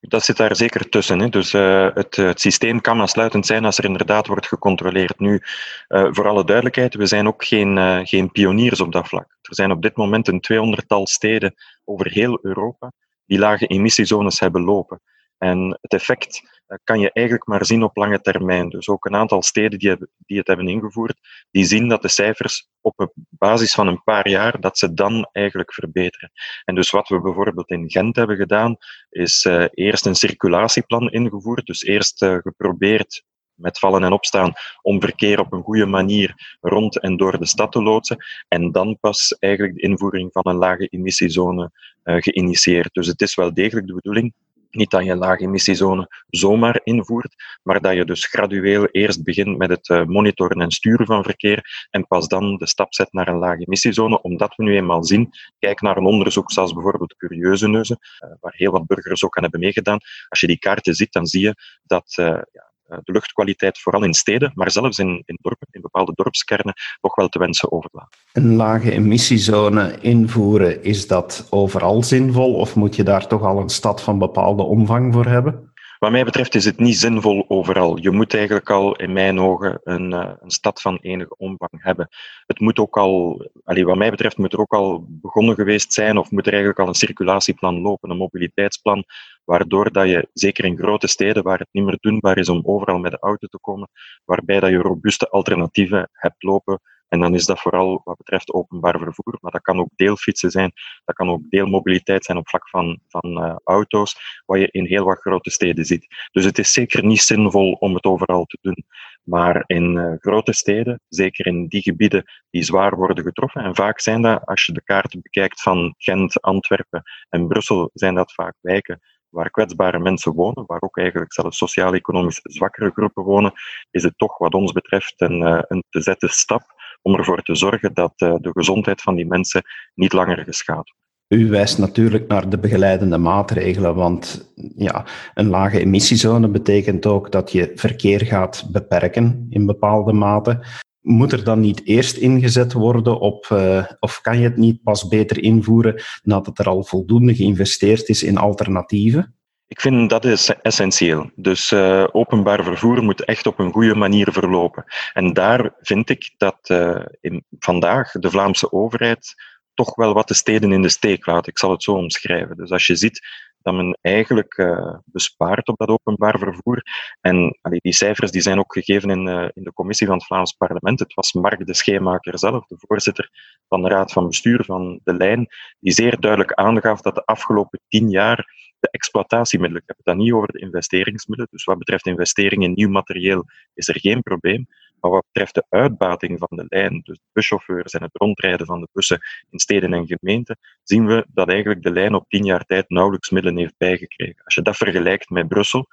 Dat 0.00 0.24
zit 0.24 0.36
daar 0.36 0.56
zeker 0.56 0.88
tussen. 0.88 1.18
Hè. 1.18 1.28
Dus 1.28 1.52
uh, 1.52 1.88
het, 1.94 2.16
het, 2.16 2.40
systeem 2.40 2.80
kan 2.80 3.00
aansluitend 3.00 3.46
zijn 3.46 3.64
als 3.64 3.78
er 3.78 3.84
inderdaad 3.84 4.26
wordt 4.26 4.46
gecontroleerd. 4.46 5.18
Nu, 5.18 5.42
uh, 5.88 6.08
voor 6.10 6.28
alle 6.28 6.44
duidelijkheid, 6.44 6.94
we 6.94 7.06
zijn 7.06 7.26
ook 7.26 7.44
geen, 7.44 7.76
uh, 7.76 7.98
geen 8.02 8.32
pioniers 8.32 8.80
op 8.80 8.92
dat 8.92 9.08
vlak. 9.08 9.36
Er 9.42 9.54
zijn 9.54 9.70
op 9.70 9.82
dit 9.82 9.96
moment 9.96 10.28
een 10.28 10.40
tweehonderdtal 10.40 11.06
steden 11.06 11.54
over 11.84 12.10
heel 12.10 12.38
Europa 12.42 12.92
die 13.26 13.38
lage 13.38 13.66
emissiezones 13.66 14.40
hebben 14.40 14.62
lopen. 14.62 15.00
En 15.38 15.78
het 15.80 15.92
effect 15.92 16.62
eh, 16.66 16.78
kan 16.84 17.00
je 17.00 17.12
eigenlijk 17.12 17.46
maar 17.46 17.66
zien 17.66 17.82
op 17.82 17.96
lange 17.96 18.20
termijn. 18.20 18.68
Dus 18.68 18.88
ook 18.88 19.04
een 19.04 19.14
aantal 19.14 19.42
steden 19.42 19.78
die, 19.78 20.38
het 20.38 20.46
hebben 20.46 20.68
ingevoerd, 20.68 21.18
die 21.50 21.64
zien 21.64 21.88
dat 21.88 22.02
de 22.02 22.08
cijfers 22.08 22.68
op 22.80 23.12
basis 23.14 23.74
van 23.74 23.86
een 23.86 24.02
paar 24.02 24.28
jaar, 24.28 24.60
dat 24.60 24.78
ze 24.78 24.94
dan 24.94 25.28
eigenlijk 25.32 25.72
verbeteren. 25.72 26.32
En 26.64 26.74
dus 26.74 26.90
wat 26.90 27.08
we 27.08 27.20
bijvoorbeeld 27.20 27.70
in 27.70 27.90
Gent 27.90 28.16
hebben 28.16 28.36
gedaan, 28.36 28.76
is 29.10 29.44
uh, 29.44 29.64
eerst 29.70 30.06
een 30.06 30.14
circulatieplan 30.14 31.10
ingevoerd. 31.10 31.66
Dus 31.66 31.82
eerst 31.82 32.22
uh, 32.22 32.36
geprobeerd 32.36 33.24
met 33.54 33.78
vallen 33.78 34.04
en 34.04 34.12
opstaan 34.12 34.52
om 34.82 35.00
verkeer 35.00 35.40
op 35.40 35.52
een 35.52 35.62
goede 35.62 35.86
manier 35.86 36.56
rond 36.60 37.00
en 37.00 37.16
door 37.16 37.38
de 37.38 37.46
stad 37.46 37.72
te 37.72 37.82
loodsen. 37.82 38.24
En 38.48 38.72
dan 38.72 38.98
pas 39.00 39.36
eigenlijk 39.38 39.74
de 39.74 39.82
invoering 39.82 40.32
van 40.32 40.42
een 40.48 40.56
lage 40.56 40.86
emissiezone 40.86 41.70
uh, 42.04 42.16
geïnitieerd. 42.18 42.94
Dus 42.94 43.06
het 43.06 43.20
is 43.20 43.34
wel 43.34 43.54
degelijk 43.54 43.86
de 43.86 43.94
bedoeling 43.94 44.34
niet 44.70 44.90
dat 44.90 45.04
je 45.04 45.10
een 45.10 45.18
lage 45.18 45.42
emissiezone 45.42 46.08
zomaar 46.26 46.80
invoert, 46.84 47.34
maar 47.62 47.80
dat 47.80 47.94
je 47.94 48.04
dus 48.04 48.26
gradueel 48.26 48.86
eerst 48.86 49.24
begint 49.24 49.58
met 49.58 49.70
het 49.70 49.88
eh, 49.88 50.04
monitoren 50.04 50.60
en 50.60 50.70
sturen 50.70 51.06
van 51.06 51.24
verkeer 51.24 51.88
en 51.90 52.06
pas 52.06 52.28
dan 52.28 52.56
de 52.56 52.66
stap 52.66 52.94
zet 52.94 53.12
naar 53.12 53.28
een 53.28 53.38
lage 53.38 53.64
emissiezone, 53.64 54.22
omdat 54.22 54.56
we 54.56 54.62
nu 54.62 54.76
eenmaal 54.76 55.04
zien, 55.04 55.30
kijk 55.58 55.80
naar 55.80 55.96
een 55.96 56.04
onderzoek 56.04 56.52
zoals 56.52 56.72
bijvoorbeeld 56.72 57.16
Curieuze 57.16 57.68
Neuzen, 57.68 57.98
uh, 58.24 58.30
waar 58.40 58.54
heel 58.56 58.72
wat 58.72 58.86
burgers 58.86 59.24
ook 59.24 59.36
aan 59.36 59.42
hebben 59.42 59.60
meegedaan. 59.60 59.98
Als 60.28 60.40
je 60.40 60.46
die 60.46 60.58
kaarten 60.58 60.94
ziet, 60.94 61.12
dan 61.12 61.26
zie 61.26 61.40
je 61.40 61.54
dat 61.86 62.16
uh, 62.20 62.26
ja, 62.26 62.42
eh, 62.52 62.67
de 62.88 63.12
luchtkwaliteit 63.12 63.78
vooral 63.78 64.04
in 64.04 64.14
steden, 64.14 64.52
maar 64.54 64.70
zelfs 64.70 64.98
in, 64.98 65.22
in 65.26 65.38
dorpen, 65.40 65.68
in 65.70 65.80
bepaalde 65.80 66.12
dorpskernen, 66.14 66.74
toch 67.00 67.14
wel 67.14 67.28
te 67.28 67.38
wensen 67.38 67.72
overlaat. 67.72 68.16
Een 68.32 68.54
lage 68.54 68.92
emissiezone 68.92 69.98
invoeren, 70.00 70.82
is 70.82 71.06
dat 71.06 71.46
overal 71.50 72.02
zinvol 72.02 72.54
of 72.54 72.74
moet 72.74 72.96
je 72.96 73.02
daar 73.02 73.26
toch 73.26 73.42
al 73.42 73.60
een 73.60 73.68
stad 73.68 74.02
van 74.02 74.18
bepaalde 74.18 74.62
omvang 74.62 75.12
voor 75.12 75.26
hebben? 75.26 75.68
Wat 75.98 76.10
mij 76.10 76.24
betreft 76.24 76.54
is 76.54 76.64
het 76.64 76.78
niet 76.78 76.98
zinvol 76.98 77.44
overal. 77.48 77.96
Je 77.96 78.10
moet 78.10 78.34
eigenlijk 78.34 78.70
al, 78.70 78.96
in 78.96 79.12
mijn 79.12 79.40
ogen, 79.40 79.80
een, 79.84 80.12
uh, 80.12 80.30
een 80.40 80.50
stad 80.50 80.80
van 80.80 80.98
enige 81.02 81.36
omvang 81.36 81.82
hebben. 81.82 82.08
Het 82.46 82.60
moet 82.60 82.78
ook 82.78 82.96
al, 82.96 83.46
allee, 83.64 83.84
wat 83.84 83.96
mij 83.96 84.10
betreft, 84.10 84.36
moet 84.36 84.52
er 84.52 84.58
ook 84.58 84.72
al 84.72 85.04
begonnen 85.08 85.54
geweest 85.54 85.92
zijn, 85.92 86.18
of 86.18 86.30
moet 86.30 86.46
er 86.46 86.52
eigenlijk 86.52 86.80
al 86.80 86.88
een 86.88 86.94
circulatieplan 86.94 87.80
lopen, 87.80 88.10
een 88.10 88.16
mobiliteitsplan, 88.16 89.04
waardoor 89.48 89.92
dat 89.92 90.08
je, 90.08 90.28
zeker 90.32 90.64
in 90.64 90.76
grote 90.76 91.06
steden 91.06 91.42
waar 91.42 91.58
het 91.58 91.68
niet 91.72 91.84
meer 91.84 91.98
doenbaar 92.00 92.38
is 92.38 92.48
om 92.48 92.60
overal 92.62 92.98
met 92.98 93.10
de 93.10 93.18
auto 93.18 93.46
te 93.46 93.58
komen, 93.60 93.88
waarbij 94.24 94.60
dat 94.60 94.70
je 94.70 94.76
robuuste 94.76 95.28
alternatieven 95.28 96.08
hebt 96.12 96.42
lopen 96.42 96.80
en 97.08 97.20
dan 97.20 97.34
is 97.34 97.46
dat 97.46 97.60
vooral 97.60 98.00
wat 98.04 98.16
betreft 98.16 98.52
openbaar 98.52 98.98
vervoer, 98.98 99.38
maar 99.40 99.52
dat 99.52 99.60
kan 99.60 99.78
ook 99.78 99.90
deelfietsen 99.96 100.50
zijn, 100.50 100.72
dat 101.04 101.14
kan 101.14 101.28
ook 101.28 101.50
deelmobiliteit 101.50 102.24
zijn 102.24 102.38
op 102.38 102.48
vlak 102.48 102.68
van, 102.68 103.00
van 103.08 103.44
uh, 103.44 103.56
auto's, 103.64 104.42
wat 104.46 104.58
je 104.58 104.68
in 104.70 104.86
heel 104.86 105.04
wat 105.04 105.20
grote 105.20 105.50
steden 105.50 105.84
ziet. 105.84 106.06
Dus 106.32 106.44
het 106.44 106.58
is 106.58 106.72
zeker 106.72 107.04
niet 107.04 107.20
zinvol 107.20 107.72
om 107.72 107.94
het 107.94 108.04
overal 108.04 108.44
te 108.44 108.58
doen. 108.60 108.84
Maar 109.22 109.64
in 109.66 109.94
uh, 109.94 110.12
grote 110.18 110.52
steden, 110.52 111.00
zeker 111.08 111.46
in 111.46 111.66
die 111.66 111.82
gebieden 111.82 112.24
die 112.50 112.62
zwaar 112.62 112.96
worden 112.96 113.24
getroffen, 113.24 113.62
en 113.62 113.74
vaak 113.74 114.00
zijn 114.00 114.22
dat, 114.22 114.46
als 114.46 114.66
je 114.66 114.72
de 114.72 114.82
kaarten 114.82 115.20
bekijkt 115.22 115.62
van 115.62 115.94
Gent, 115.98 116.40
Antwerpen 116.40 117.02
en 117.28 117.48
Brussel, 117.48 117.90
zijn 117.92 118.14
dat 118.14 118.32
vaak 118.32 118.54
wijken 118.60 119.00
waar 119.30 119.50
kwetsbare 119.50 119.98
mensen 119.98 120.32
wonen, 120.32 120.64
waar 120.66 120.80
ook 120.80 120.98
eigenlijk 120.98 121.32
zelfs 121.32 121.58
sociaal-economisch 121.58 122.40
zwakkere 122.42 122.90
groepen 122.90 123.22
wonen, 123.22 123.52
is 123.90 124.02
het 124.02 124.14
toch 124.16 124.38
wat 124.38 124.54
ons 124.54 124.72
betreft 124.72 125.20
een, 125.20 125.40
uh, 125.40 125.60
een 125.68 125.84
te 125.90 126.00
zetten 126.00 126.28
stap 126.28 126.62
om 127.02 127.14
ervoor 127.14 127.42
te 127.42 127.54
zorgen 127.54 127.94
dat 127.94 128.12
uh, 128.16 128.34
de 128.40 128.50
gezondheid 128.52 129.02
van 129.02 129.14
die 129.14 129.26
mensen 129.26 129.62
niet 129.94 130.12
langer 130.12 130.44
geschaad 130.44 130.74
wordt. 130.74 131.06
U 131.28 131.48
wijst 131.48 131.78
natuurlijk 131.78 132.28
naar 132.28 132.48
de 132.48 132.58
begeleidende 132.58 133.18
maatregelen, 133.18 133.94
want 133.94 134.52
ja, 134.76 135.06
een 135.34 135.48
lage 135.48 135.80
emissiezone 135.80 136.48
betekent 136.48 137.06
ook 137.06 137.32
dat 137.32 137.52
je 137.52 137.72
verkeer 137.74 138.26
gaat 138.26 138.68
beperken 138.72 139.46
in 139.50 139.66
bepaalde 139.66 140.12
mate. 140.12 140.64
Moet 141.08 141.32
er 141.32 141.44
dan 141.44 141.60
niet 141.60 141.86
eerst 141.86 142.16
ingezet 142.16 142.72
worden 142.72 143.20
op, 143.20 143.48
uh, 143.52 143.84
of 144.00 144.20
kan 144.20 144.38
je 144.38 144.44
het 144.44 144.56
niet 144.56 144.82
pas 144.82 145.08
beter 145.08 145.42
invoeren 145.42 146.02
nadat 146.22 146.58
er 146.58 146.68
al 146.68 146.84
voldoende 146.84 147.34
geïnvesteerd 147.34 148.08
is 148.08 148.22
in 148.22 148.36
alternatieven? 148.36 149.34
Ik 149.66 149.80
vind 149.80 150.10
dat 150.10 150.24
is 150.24 150.50
essentieel. 150.62 151.30
Dus 151.34 151.72
uh, 151.72 152.06
openbaar 152.12 152.64
vervoer 152.64 153.02
moet 153.02 153.24
echt 153.24 153.46
op 153.46 153.58
een 153.58 153.72
goede 153.72 153.94
manier 153.94 154.32
verlopen. 154.32 154.84
En 155.12 155.32
daar 155.32 155.74
vind 155.80 156.10
ik 156.10 156.34
dat 156.36 156.58
uh, 156.70 157.04
in, 157.20 157.44
vandaag 157.58 158.12
de 158.12 158.30
Vlaamse 158.30 158.72
overheid 158.72 159.34
toch 159.74 159.94
wel 159.94 160.14
wat 160.14 160.28
de 160.28 160.34
steden 160.34 160.72
in 160.72 160.82
de 160.82 160.88
steek 160.88 161.26
laat. 161.26 161.46
Ik 161.46 161.58
zal 161.58 161.70
het 161.70 161.82
zo 161.82 161.92
omschrijven. 161.92 162.56
Dus 162.56 162.70
als 162.70 162.86
je 162.86 162.96
ziet 162.96 163.26
dat 163.62 163.74
men 163.74 163.98
eigenlijk 164.00 164.58
uh, 164.58 164.94
bespaart 165.04 165.68
op 165.68 165.76
dat 165.78 165.88
openbaar 165.88 166.38
vervoer. 166.38 166.82
En 167.20 167.58
allee, 167.60 167.78
die 167.82 167.92
cijfers 167.92 168.30
die 168.30 168.40
zijn 168.40 168.58
ook 168.58 168.72
gegeven 168.72 169.10
in, 169.10 169.26
uh, 169.26 169.48
in 169.52 169.62
de 169.62 169.72
commissie 169.72 170.06
van 170.06 170.16
het 170.16 170.26
Vlaams 170.26 170.52
parlement. 170.52 170.98
Het 170.98 171.14
was 171.14 171.32
Mark 171.32 171.66
de 171.66 171.74
Scheemaker 171.74 172.38
zelf, 172.38 172.66
de 172.66 172.76
voorzitter 172.78 173.30
van 173.68 173.82
de 173.82 173.88
Raad 173.88 174.12
van 174.12 174.26
Bestuur 174.26 174.64
van 174.64 175.00
de 175.04 175.14
Lijn, 175.14 175.46
die 175.80 175.92
zeer 175.92 176.20
duidelijk 176.20 176.52
aangaf 176.52 177.00
dat 177.00 177.14
de 177.14 177.24
afgelopen 177.24 177.80
tien 177.88 178.10
jaar 178.10 178.56
de 178.80 178.90
exploitatiemiddelen, 178.90 179.82
ik 179.82 179.88
heb 179.88 179.96
het 179.96 180.06
dan 180.06 180.16
niet 180.16 180.32
over 180.32 180.52
de 180.52 180.60
investeringsmiddelen, 180.60 181.52
dus 181.52 181.64
wat 181.64 181.78
betreft 181.78 182.06
investeringen 182.06 182.68
in 182.68 182.74
nieuw 182.74 182.88
materieel 182.88 183.44
is 183.74 183.88
er 183.88 184.00
geen 184.00 184.22
probleem, 184.22 184.66
maar 185.00 185.10
wat 185.10 185.24
betreft 185.32 185.54
de 185.54 185.64
uitbating 185.68 186.38
van 186.38 186.48
de 186.50 186.64
lijn, 186.68 187.00
dus 187.04 187.18
buschauffeurs 187.32 187.92
en 187.92 188.02
het 188.02 188.10
rondrijden 188.12 188.66
van 188.66 188.80
de 188.80 188.88
bussen 188.92 189.20
in 189.50 189.58
steden 189.58 189.92
en 189.92 190.06
gemeenten, 190.06 190.58
zien 190.82 191.06
we 191.06 191.26
dat 191.28 191.48
eigenlijk 191.48 191.82
de 191.82 191.90
lijn 191.90 192.14
op 192.14 192.28
tien 192.28 192.44
jaar 192.44 192.64
tijd 192.64 192.88
nauwelijks 192.88 193.30
middelen 193.30 193.57
heeft 193.58 193.74
bijgekregen. 193.76 194.44
Als 194.44 194.54
je 194.54 194.62
dat 194.62 194.76
vergelijkt 194.76 195.30
met 195.30 195.48
Brussel, 195.48 195.86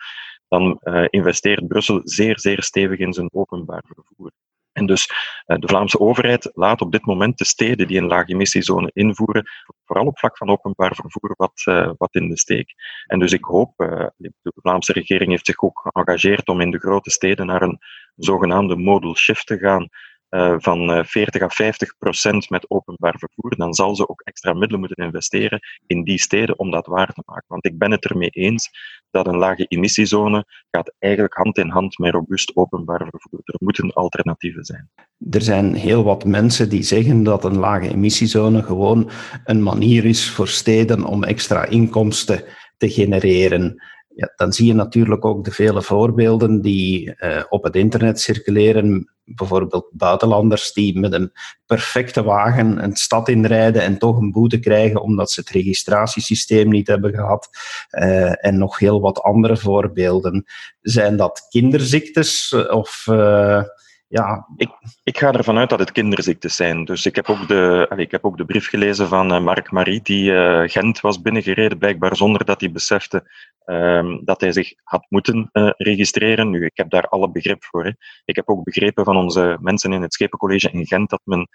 dan 0.48 0.80
uh, 0.84 1.06
investeert 1.10 1.68
Brussel 1.68 2.02
zeer, 2.04 2.40
zeer 2.40 2.64
stevig 2.64 3.00
in 3.00 3.14
zijn 3.14 3.30
openbaar 3.34 3.84
vervoer. 3.88 4.32
En 4.72 4.86
dus 4.86 5.10
uh, 5.48 5.58
de 5.58 5.68
Vlaamse 5.68 6.00
overheid 6.00 6.50
laat 6.54 6.82
op 6.82 6.92
dit 6.92 7.06
moment 7.06 7.38
de 7.38 7.46
steden 7.46 7.88
die 7.88 7.98
een 7.98 8.08
lage 8.08 8.32
emissiezone 8.32 8.90
invoeren, 8.94 9.50
vooral 9.86 10.06
op 10.06 10.20
vlak 10.20 10.38
van 10.38 10.50
openbaar 10.50 10.96
vervoer, 10.96 11.34
wat, 11.38 11.62
uh, 11.66 11.92
wat 11.98 12.16
in 12.16 12.30
de 12.30 12.38
steek. 12.38 12.74
En 13.06 13.20
dus 13.20 13.32
ik 13.32 13.44
hoop, 13.44 13.74
de 14.18 14.52
Vlaamse 14.56 14.94
regering 14.94 15.30
heeft 15.30 15.46
zich 15.46 15.62
ook 15.62 15.90
geëngageerd 15.92 16.48
om 16.48 16.62
in 16.62 16.72
de 16.72 16.80
grote 16.80 17.10
steden 17.10 17.46
naar 17.46 17.62
een 17.62 17.80
zogenaamde 18.16 18.76
modal 18.76 19.16
shift 19.16 19.48
te 19.48 19.58
gaan, 19.58 19.90
van 20.58 21.06
40 21.06 21.42
à 21.42 21.50
50 21.50 21.98
procent 21.98 22.50
met 22.50 22.70
openbaar 22.70 23.16
vervoer, 23.18 23.56
dan 23.58 23.74
zal 23.74 23.96
ze 23.96 24.10
ook 24.10 24.22
extra 24.22 24.54
middelen 24.54 24.80
moeten 24.80 25.06
investeren 25.06 25.60
in 25.86 26.04
die 26.04 26.20
steden 26.20 26.60
om 26.60 26.72
dat 26.72 26.86
waar 26.86 27.14
te 27.14 27.24
maken. 27.26 27.46
Want 27.48 27.66
ik 27.66 27.78
ben 27.78 27.92
het 27.92 28.06
ermee 28.06 28.30
eens 28.30 28.70
dat 29.12 29.28
een 29.28 29.38
lage 29.38 29.66
emissiezone 29.66 30.46
gaat 30.72 30.94
eigenlijk 31.00 31.34
hand 31.34 31.58
in 31.58 31.70
hand 31.70 31.98
met 31.98 32.14
robuust 32.14 32.56
openbaar 32.56 33.08
vervoer. 33.10 33.40
Er 33.44 33.56
moeten 33.58 33.94
alternatieven 33.94 34.66
zijn. 34.66 34.90
Er 35.30 35.42
zijn 35.42 35.74
heel 35.74 36.04
wat 36.04 36.26
mensen 36.26 36.70
die 36.70 36.84
zeggen 36.84 37.24
dat 37.24 37.44
een 37.44 37.58
lage 37.58 37.90
emissiezone 37.90 38.64
gewoon 38.64 39.10
een 39.44 39.64
manier 39.64 40.06
is 40.06 40.30
voor 40.30 40.48
steden 40.48 41.04
om 41.04 41.24
extra 41.24 41.66
inkomsten 41.66 42.44
te 42.78 42.90
genereren. 42.90 43.84
Ja, 44.18 44.34
dan 44.36 44.54
zie 44.54 44.66
je 44.68 44.74
natuurlijk 44.74 45.26
ook 45.26 45.44
de 45.44 45.52
vele 45.52 45.82
voorbeelden 45.82 46.62
die 46.62 47.16
uh, 47.20 47.44
op 47.50 47.64
het 47.64 47.76
internet 47.76 48.20
circuleren. 48.22 49.14
Bijvoorbeeld 49.24 49.90
buitenlanders 49.92 50.74
die 50.74 51.00
met 51.00 51.14
een 51.14 51.32
perfecte 51.66 52.24
wagen 52.24 52.84
een 52.84 52.96
stad 52.96 53.30
inrijden 53.30 53.82
en 53.82 53.98
toch 53.98 54.18
een 54.18 54.32
boete 54.32 54.60
krijgen 54.60 55.02
omdat 55.02 55.32
ze 55.32 55.40
het 55.40 55.50
registratiesysteem 55.50 56.70
niet 56.70 56.88
hebben 56.88 57.14
gehad. 57.14 57.50
Uh, 57.92 58.46
en 58.46 58.58
nog 58.58 58.80
heel 58.80 59.02
wat 59.02 59.22
andere 59.22 59.58
voorbeelden. 59.58 60.46
Zijn 60.82 61.18
dat 61.18 61.48
kinderziektes 61.50 62.56
of... 62.70 63.06
Uh, 63.10 63.64
ja. 64.08 64.48
Ik, 64.56 64.70
ik 65.04 65.18
ga 65.18 65.32
ervan 65.32 65.58
uit 65.58 65.70
dat 65.70 65.80
het 65.80 65.92
kinderziektes 65.92 66.56
zijn. 66.56 66.86
Dus 66.86 67.06
ik 67.06 67.16
heb 67.16 67.30
ook 67.30 67.48
de, 67.48 67.92
ik 67.96 68.12
heb 68.12 68.26
ook 68.26 68.38
de 68.38 68.46
brief 68.46 68.70
gelezen 68.70 69.08
van 69.08 69.34
uh, 69.34 69.40
Mark 69.40 69.72
Marie, 69.72 70.02
die 70.02 70.32
uh, 70.32 70.64
Gent 70.66 71.02
was 71.02 71.22
binnengereden, 71.22 71.78
blijkbaar 71.78 72.16
zonder 72.16 72.46
dat 72.46 72.60
hij 72.60 72.72
besefte 72.72 73.24
um, 73.66 74.22
dat 74.26 74.42
hij 74.42 74.52
zich 74.52 74.74
had 74.84 75.06
moeten 75.10 75.50
uh, 75.54 75.70
registreren. 75.78 76.50
Nu, 76.50 76.66
ik 76.66 76.78
heb 76.78 76.90
daar 76.90 77.08
alle 77.08 77.32
begrip 77.32 77.64
voor. 77.64 77.86
Hè. 77.86 77.92
Ik 78.26 78.36
heb 78.36 78.50
ook 78.50 78.64
begrepen 78.64 79.04
van 79.04 79.18
onze 79.18 79.58
mensen 79.62 79.94
in 79.94 80.02
het 80.02 80.14
Schepencollege 80.14 80.72
in 80.72 80.86
Gent 80.86 81.10
dat 81.10 81.22
men 81.24 81.48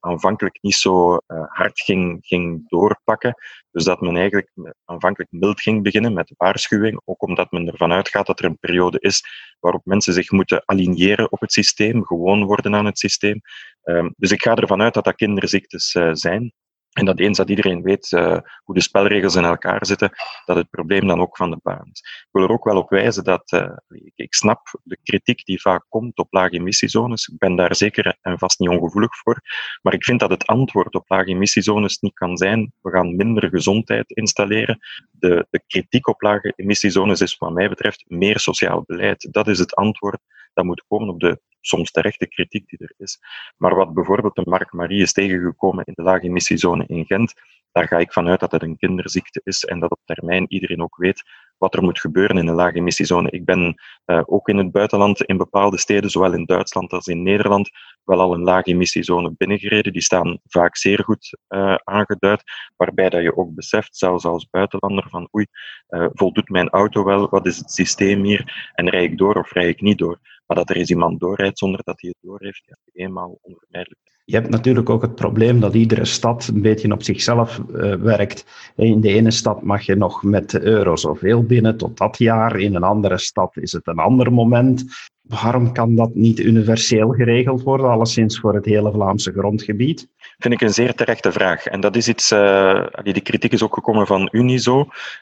aanvankelijk 0.00 0.58
niet 0.60 0.74
zo 0.74 1.18
hard 1.46 1.80
ging, 1.80 2.18
ging 2.20 2.68
doorpakken. 2.68 3.34
Dus 3.70 3.84
dat 3.84 4.00
men 4.00 4.16
eigenlijk 4.16 4.50
aanvankelijk 4.84 5.32
mild 5.32 5.60
ging 5.60 5.82
beginnen 5.82 6.12
met 6.12 6.34
waarschuwing, 6.36 7.00
ook 7.04 7.22
omdat 7.22 7.50
men 7.50 7.68
ervan 7.68 7.92
uitgaat 7.92 8.26
dat 8.26 8.38
er 8.38 8.44
een 8.44 8.58
periode 8.58 8.98
is 9.00 9.22
waarop 9.60 9.84
mensen 9.84 10.12
zich 10.12 10.30
moeten 10.30 10.62
aligneren 10.64 11.32
op 11.32 11.40
het 11.40 11.52
systeem, 11.52 12.04
gewoon 12.04 12.44
worden 12.44 12.74
aan 12.74 12.84
het 12.84 12.98
systeem. 12.98 13.40
Um, 13.84 14.14
dus 14.16 14.30
ik 14.30 14.42
ga 14.42 14.54
ervan 14.54 14.82
uit 14.82 14.94
dat 14.94 15.04
dat 15.04 15.14
kinderziektes 15.14 15.94
uh, 15.94 16.10
zijn. 16.12 16.52
En 16.90 17.04
dat 17.04 17.18
eens 17.18 17.36
dat 17.36 17.48
iedereen 17.48 17.82
weet 17.82 18.10
uh, 18.12 18.38
hoe 18.64 18.74
de 18.74 18.80
spelregels 18.80 19.34
in 19.34 19.44
elkaar 19.44 19.86
zitten, 19.86 20.12
dat 20.44 20.56
het 20.56 20.70
probleem 20.70 21.06
dan 21.06 21.20
ook 21.20 21.36
van 21.36 21.50
de 21.50 21.58
baan 21.62 21.88
is. 21.92 22.00
Ik 22.00 22.28
wil 22.30 22.42
er 22.42 22.50
ook 22.50 22.64
wel 22.64 22.76
op 22.76 22.90
wijzen 22.90 23.24
dat 23.24 23.52
uh, 23.52 23.70
ik, 23.88 24.12
ik, 24.14 24.34
snap 24.34 24.80
de 24.82 24.98
kritiek 25.02 25.44
die 25.44 25.60
vaak 25.60 25.84
komt 25.88 26.18
op 26.18 26.32
lage 26.32 26.54
emissiezones. 26.54 27.28
Ik 27.28 27.38
ben 27.38 27.56
daar 27.56 27.76
zeker 27.76 28.16
en 28.22 28.38
vast 28.38 28.58
niet 28.58 28.68
ongevoelig 28.68 29.16
voor. 29.16 29.40
Maar 29.82 29.94
ik 29.94 30.04
vind 30.04 30.20
dat 30.20 30.30
het 30.30 30.46
antwoord 30.46 30.94
op 30.94 31.08
lage 31.08 31.28
emissiezones 31.28 31.98
niet 31.98 32.14
kan 32.14 32.36
zijn, 32.36 32.72
we 32.80 32.90
gaan 32.90 33.16
minder 33.16 33.48
gezondheid 33.48 34.10
installeren. 34.10 34.78
De, 35.10 35.46
de 35.50 35.62
kritiek 35.66 36.08
op 36.08 36.20
lage 36.20 36.52
emissiezones 36.56 37.20
is 37.20 37.38
wat 37.38 37.52
mij 37.52 37.68
betreft 37.68 38.04
meer 38.08 38.38
sociaal 38.38 38.82
beleid. 38.86 39.28
Dat 39.30 39.48
is 39.48 39.58
het 39.58 39.74
antwoord 39.74 40.20
dat 40.52 40.64
moet 40.64 40.84
komen 40.88 41.08
op 41.08 41.20
de 41.20 41.40
soms 41.60 41.90
terechte 41.90 42.26
kritiek 42.26 42.68
die 42.68 42.78
er 42.78 42.94
is. 42.96 43.18
Maar 43.56 43.74
wat 43.74 43.94
bijvoorbeeld 43.94 44.34
de 44.34 44.42
Mark 44.44 44.72
Marie 44.72 45.02
is 45.02 45.12
tegengekomen 45.12 45.84
in 45.84 45.92
de 45.96 46.02
lage 46.02 46.26
emissiezone 46.26 46.84
in 46.86 47.04
Gent, 47.04 47.34
daar 47.72 47.86
ga 47.86 47.98
ik 47.98 48.12
vanuit 48.12 48.40
dat 48.40 48.52
het 48.52 48.62
een 48.62 48.76
kinderziekte 48.76 49.40
is 49.44 49.64
en 49.64 49.80
dat 49.80 49.90
op 49.90 50.00
termijn 50.04 50.44
iedereen 50.48 50.82
ook 50.82 50.96
weet 50.96 51.22
wat 51.58 51.74
er 51.74 51.82
moet 51.82 52.00
gebeuren 52.00 52.36
in 52.36 52.48
een 52.48 52.54
lage 52.54 52.76
emissiezone. 52.76 53.30
Ik 53.30 53.44
ben 53.44 53.74
uh, 54.06 54.22
ook 54.24 54.48
in 54.48 54.56
het 54.56 54.72
buitenland, 54.72 55.22
in 55.22 55.36
bepaalde 55.36 55.78
steden, 55.78 56.10
zowel 56.10 56.32
in 56.32 56.44
Duitsland 56.44 56.92
als 56.92 57.06
in 57.06 57.22
Nederland, 57.22 57.70
wel 58.04 58.20
al 58.20 58.34
een 58.34 58.42
lage 58.42 58.70
emissiezone 58.70 59.34
binnengereden. 59.36 59.92
Die 59.92 60.02
staan 60.02 60.38
vaak 60.44 60.76
zeer 60.76 61.04
goed 61.04 61.36
uh, 61.48 61.74
aangeduid, 61.84 62.42
waarbij 62.76 63.08
dat 63.08 63.22
je 63.22 63.36
ook 63.36 63.54
beseft, 63.54 63.96
zelfs 63.96 64.24
als 64.24 64.48
buitenlander, 64.50 65.08
van 65.08 65.28
oei, 65.34 65.46
uh, 65.88 66.06
voldoet 66.12 66.48
mijn 66.48 66.68
auto 66.68 67.04
wel, 67.04 67.28
wat 67.28 67.46
is 67.46 67.56
het 67.56 67.72
systeem 67.72 68.24
hier, 68.24 68.70
en 68.74 68.88
rij 68.88 69.04
ik 69.04 69.18
door 69.18 69.34
of 69.34 69.52
rij 69.52 69.68
ik 69.68 69.80
niet 69.80 69.98
door. 69.98 70.18
Maar 70.50 70.58
dat 70.58 70.70
er 70.70 70.76
eens 70.76 70.90
iemand 70.90 71.20
doorrijdt 71.20 71.58
zonder 71.58 71.80
dat 71.84 72.00
hij 72.00 72.10
het 72.10 72.28
doorheeft, 72.28 72.62
ja, 72.66 73.04
eenmaal 73.04 73.38
onvermijdelijk. 73.42 74.00
Je 74.24 74.34
hebt 74.34 74.48
natuurlijk 74.48 74.90
ook 74.90 75.02
het 75.02 75.14
probleem 75.14 75.60
dat 75.60 75.74
iedere 75.74 76.04
stad 76.04 76.50
een 76.54 76.62
beetje 76.62 76.92
op 76.92 77.02
zichzelf 77.02 77.60
uh, 77.68 77.94
werkt. 77.94 78.72
In 78.76 79.00
de 79.00 79.08
ene 79.08 79.30
stad 79.30 79.62
mag 79.62 79.82
je 79.82 79.94
nog 79.94 80.22
met 80.22 80.50
de 80.50 80.62
euro 80.62 80.96
zoveel 80.96 81.42
binnen 81.42 81.76
tot 81.76 81.98
dat 81.98 82.18
jaar. 82.18 82.58
In 82.58 82.74
een 82.74 82.82
andere 82.82 83.18
stad 83.18 83.56
is 83.56 83.72
het 83.72 83.86
een 83.86 83.98
ander 83.98 84.32
moment. 84.32 84.84
Waarom 85.20 85.72
kan 85.72 85.94
dat 85.94 86.14
niet 86.14 86.38
universeel 86.38 87.08
geregeld 87.08 87.62
worden, 87.62 87.90
alleszins 87.90 88.40
voor 88.40 88.54
het 88.54 88.64
hele 88.64 88.92
Vlaamse 88.92 89.32
grondgebied? 89.32 90.08
Vind 90.38 90.54
ik 90.54 90.60
een 90.60 90.74
zeer 90.74 90.94
terechte 90.94 91.32
vraag. 91.32 91.64
En 91.64 91.80
dat 91.80 91.96
is 91.96 92.08
iets, 92.08 92.32
uh, 92.32 92.86
die 93.02 93.20
kritiek 93.20 93.52
is 93.52 93.62
ook 93.62 93.74
gekomen 93.74 94.06
van 94.06 94.28
Unizo. 94.32 94.78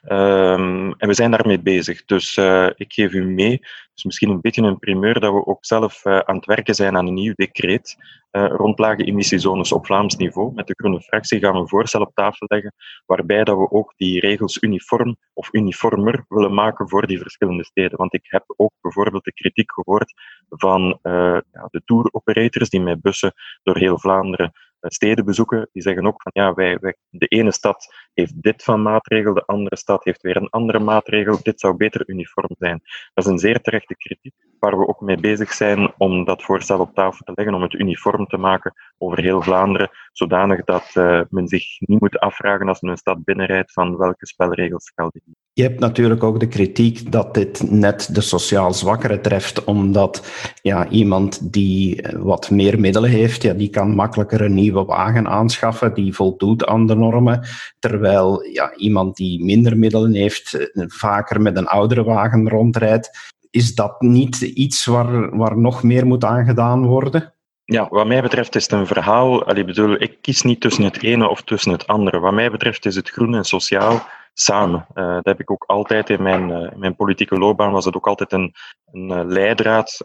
Um, 0.09 0.93
en 0.93 1.09
we 1.09 1.15
zijn 1.15 1.31
daarmee 1.31 1.61
bezig. 1.61 2.05
Dus 2.05 2.37
uh, 2.37 2.67
ik 2.77 2.93
geef 2.93 3.13
u 3.13 3.25
mee, 3.25 3.61
dus 3.99 4.07
misschien 4.07 4.31
een 4.31 4.41
beetje 4.41 4.63
een 4.63 4.79
primeur, 4.79 5.21
dat 5.21 5.33
we 5.33 5.47
ook 5.47 5.65
zelf 5.65 6.05
uh, 6.05 6.19
aan 6.19 6.37
het 6.37 6.45
werken 6.45 6.75
zijn 6.75 6.97
aan 6.97 7.07
een 7.07 7.15
nieuw 7.15 7.33
decreet 7.35 7.97
uh, 8.33 8.47
rond 8.47 8.79
lage 8.79 9.05
emissiezones 9.05 9.73
op 9.73 9.87
Vlaams 9.87 10.17
niveau. 10.17 10.55
Met 10.55 10.67
de 10.67 10.75
groene 10.77 11.01
fractie 11.01 11.39
gaan 11.39 11.53
we 11.53 11.59
een 11.59 11.69
voorstel 11.69 12.01
op 12.01 12.15
tafel 12.15 12.47
leggen 12.49 12.75
waarbij 13.07 13.45
dat 13.45 13.57
we 13.57 13.71
ook 13.71 13.95
die 13.97 14.21
regels 14.21 14.63
uniform 14.63 15.17
of 15.33 15.49
uniformer 15.53 16.25
willen 16.29 16.55
maken 16.55 16.89
voor 16.89 17.07
die 17.07 17.19
verschillende 17.19 17.65
steden. 17.65 17.99
Want 17.99 18.15
ik 18.15 18.27
heb 18.29 18.45
ook 18.57 18.73
bijvoorbeeld 18.81 19.25
de 19.25 19.33
kritiek 19.33 19.73
gehoord 19.73 20.13
van 20.49 20.99
ja, 21.03 21.69
de 21.71 21.83
tour 21.85 22.09
operators 22.13 22.69
die 22.69 22.81
met 22.81 23.01
bussen 23.01 23.33
door 23.63 23.77
heel 23.77 23.99
Vlaanderen 23.99 24.53
eh, 24.53 24.68
steden 24.81 25.25
bezoeken, 25.25 25.69
die 25.73 25.83
zeggen 25.83 26.07
ook 26.07 26.23
van 26.23 26.33
ja, 26.35 26.55
wij, 26.55 26.79
wij, 26.81 26.97
de 27.09 27.27
ene 27.27 27.53
stad 27.53 27.95
heeft 28.15 28.43
dit 28.43 28.63
van 28.63 28.83
maatregel, 28.83 29.35
de 29.35 29.47
andere 29.47 29.77
stad 29.77 30.05
heeft 30.05 30.23
weer 30.23 30.37
een 30.37 30.51
andere 30.51 30.79
maatregel, 30.79 31.39
dit 31.43 31.61
zou 31.61 31.77
beter 31.77 32.09
uniform 32.09 32.55
zijn. 32.59 32.83
Dat 33.15 33.25
is 33.25 33.31
een 33.31 33.39
zeer 33.39 33.61
terechte 33.61 33.97
kritiek, 33.97 34.35
waar 34.61 34.79
we 34.79 34.89
ook 34.89 35.01
mee 35.01 35.21
bezig 35.21 35.53
zijn 35.53 35.93
om 35.97 36.25
dat 36.25 36.43
voorstel 36.43 36.79
op 36.79 36.95
tafel 36.95 37.25
te 37.25 37.33
leggen, 37.35 37.55
om 37.55 37.63
het 37.63 37.73
uniform 37.73 38.27
te 38.27 38.37
maken 38.37 38.75
over 38.99 39.21
heel 39.21 39.43
Vlaanderen, 39.43 39.91
zodanig 40.13 40.65
dat 40.65 40.91
uh, 40.95 41.21
men 41.31 41.49
zich 41.49 41.65
niet 41.79 42.01
moet 42.01 42.19
afvragen 42.19 42.69
als 42.69 42.81
men 42.81 42.91
een 42.91 42.97
stad 42.97 43.25
binnenrijdt 43.25 43.73
van 43.73 43.97
welke 43.97 44.27
spelregels 44.27 44.93
gelden. 44.95 45.23
Je 45.53 45.63
hebt 45.63 45.81
natuurlijk 45.81 46.23
ook 46.23 46.41
de 46.41 46.49
kritiek 46.49 47.13
dat 47.13 47.35
dit 47.35 47.71
net 47.71 48.15
de 48.15 48.21
sociaal 48.21 48.73
zwakkere 48.73 49.21
treft, 49.21 49.65
omdat 49.65 50.33
ja, 50.63 50.89
iemand 50.89 51.53
die 51.53 52.03
eh, 52.03 52.19
wat 52.19 52.51
meer 52.51 52.81
middelen 52.81 53.11
heeft, 53.11 53.43
ja, 53.43 53.53
die 53.53 53.71
kan 53.71 53.95
makkelijker 53.95 54.41
een 54.41 54.55
nieuwe 54.55 54.85
wagen 54.85 55.29
aanschaffen 55.29 55.95
die 55.95 56.15
voldoet 56.15 56.67
aan 56.67 56.87
de 56.87 56.95
normen, 56.95 57.47
terwijl 57.79 58.43
ja, 58.43 58.75
iemand 58.75 59.17
die 59.17 59.45
minder 59.45 59.79
middelen 59.79 60.15
heeft, 60.15 60.55
eh, 60.55 60.85
vaker 60.87 61.41
met 61.41 61.57
een 61.57 61.67
oudere 61.67 62.05
wagen 62.05 62.49
rondrijdt. 62.49 63.37
Is 63.51 63.75
dat 63.75 64.01
niet 64.01 64.41
iets 64.41 64.85
waar, 64.85 65.37
waar 65.37 65.59
nog 65.59 65.83
meer 65.83 66.07
moet 66.07 66.25
aangedaan 66.25 66.87
worden? 66.87 67.33
Ja, 67.65 67.89
wat 67.91 68.07
mij 68.07 68.23
betreft 68.23 68.55
is 68.55 68.63
het 68.63 68.73
een 68.73 68.87
verhaal. 68.87 69.45
Allee, 69.45 69.65
bedoel, 69.65 70.03
ik 70.03 70.19
kies 70.21 70.43
niet 70.43 70.61
tussen 70.61 70.85
het 70.85 71.03
ene 71.03 71.29
of 71.29 71.43
tussen 71.43 71.73
het 71.73 71.87
andere. 71.87 72.19
Wat 72.19 72.33
mij 72.33 72.51
betreft 72.51 72.87
is 72.87 72.95
het 72.95 73.11
groen 73.11 73.35
en 73.35 73.45
sociaal 73.45 74.07
samen. 74.41 74.87
Uh, 74.95 75.15
dat 75.15 75.25
heb 75.25 75.41
ik 75.41 75.51
ook 75.51 75.65
altijd 75.67 76.11
in 76.11 76.23
mijn, 76.23 76.51
uh, 76.51 76.73
in 76.73 76.79
mijn 76.79 76.97
politieke 76.97 77.39
loopbaan, 77.39 77.73
was 77.73 77.85
het 77.85 77.97
ook 77.97 78.07
altijd 78.07 78.33
een, 78.33 78.55
een 78.93 79.11
uh, 79.11 79.21
leidraad. 79.25 80.05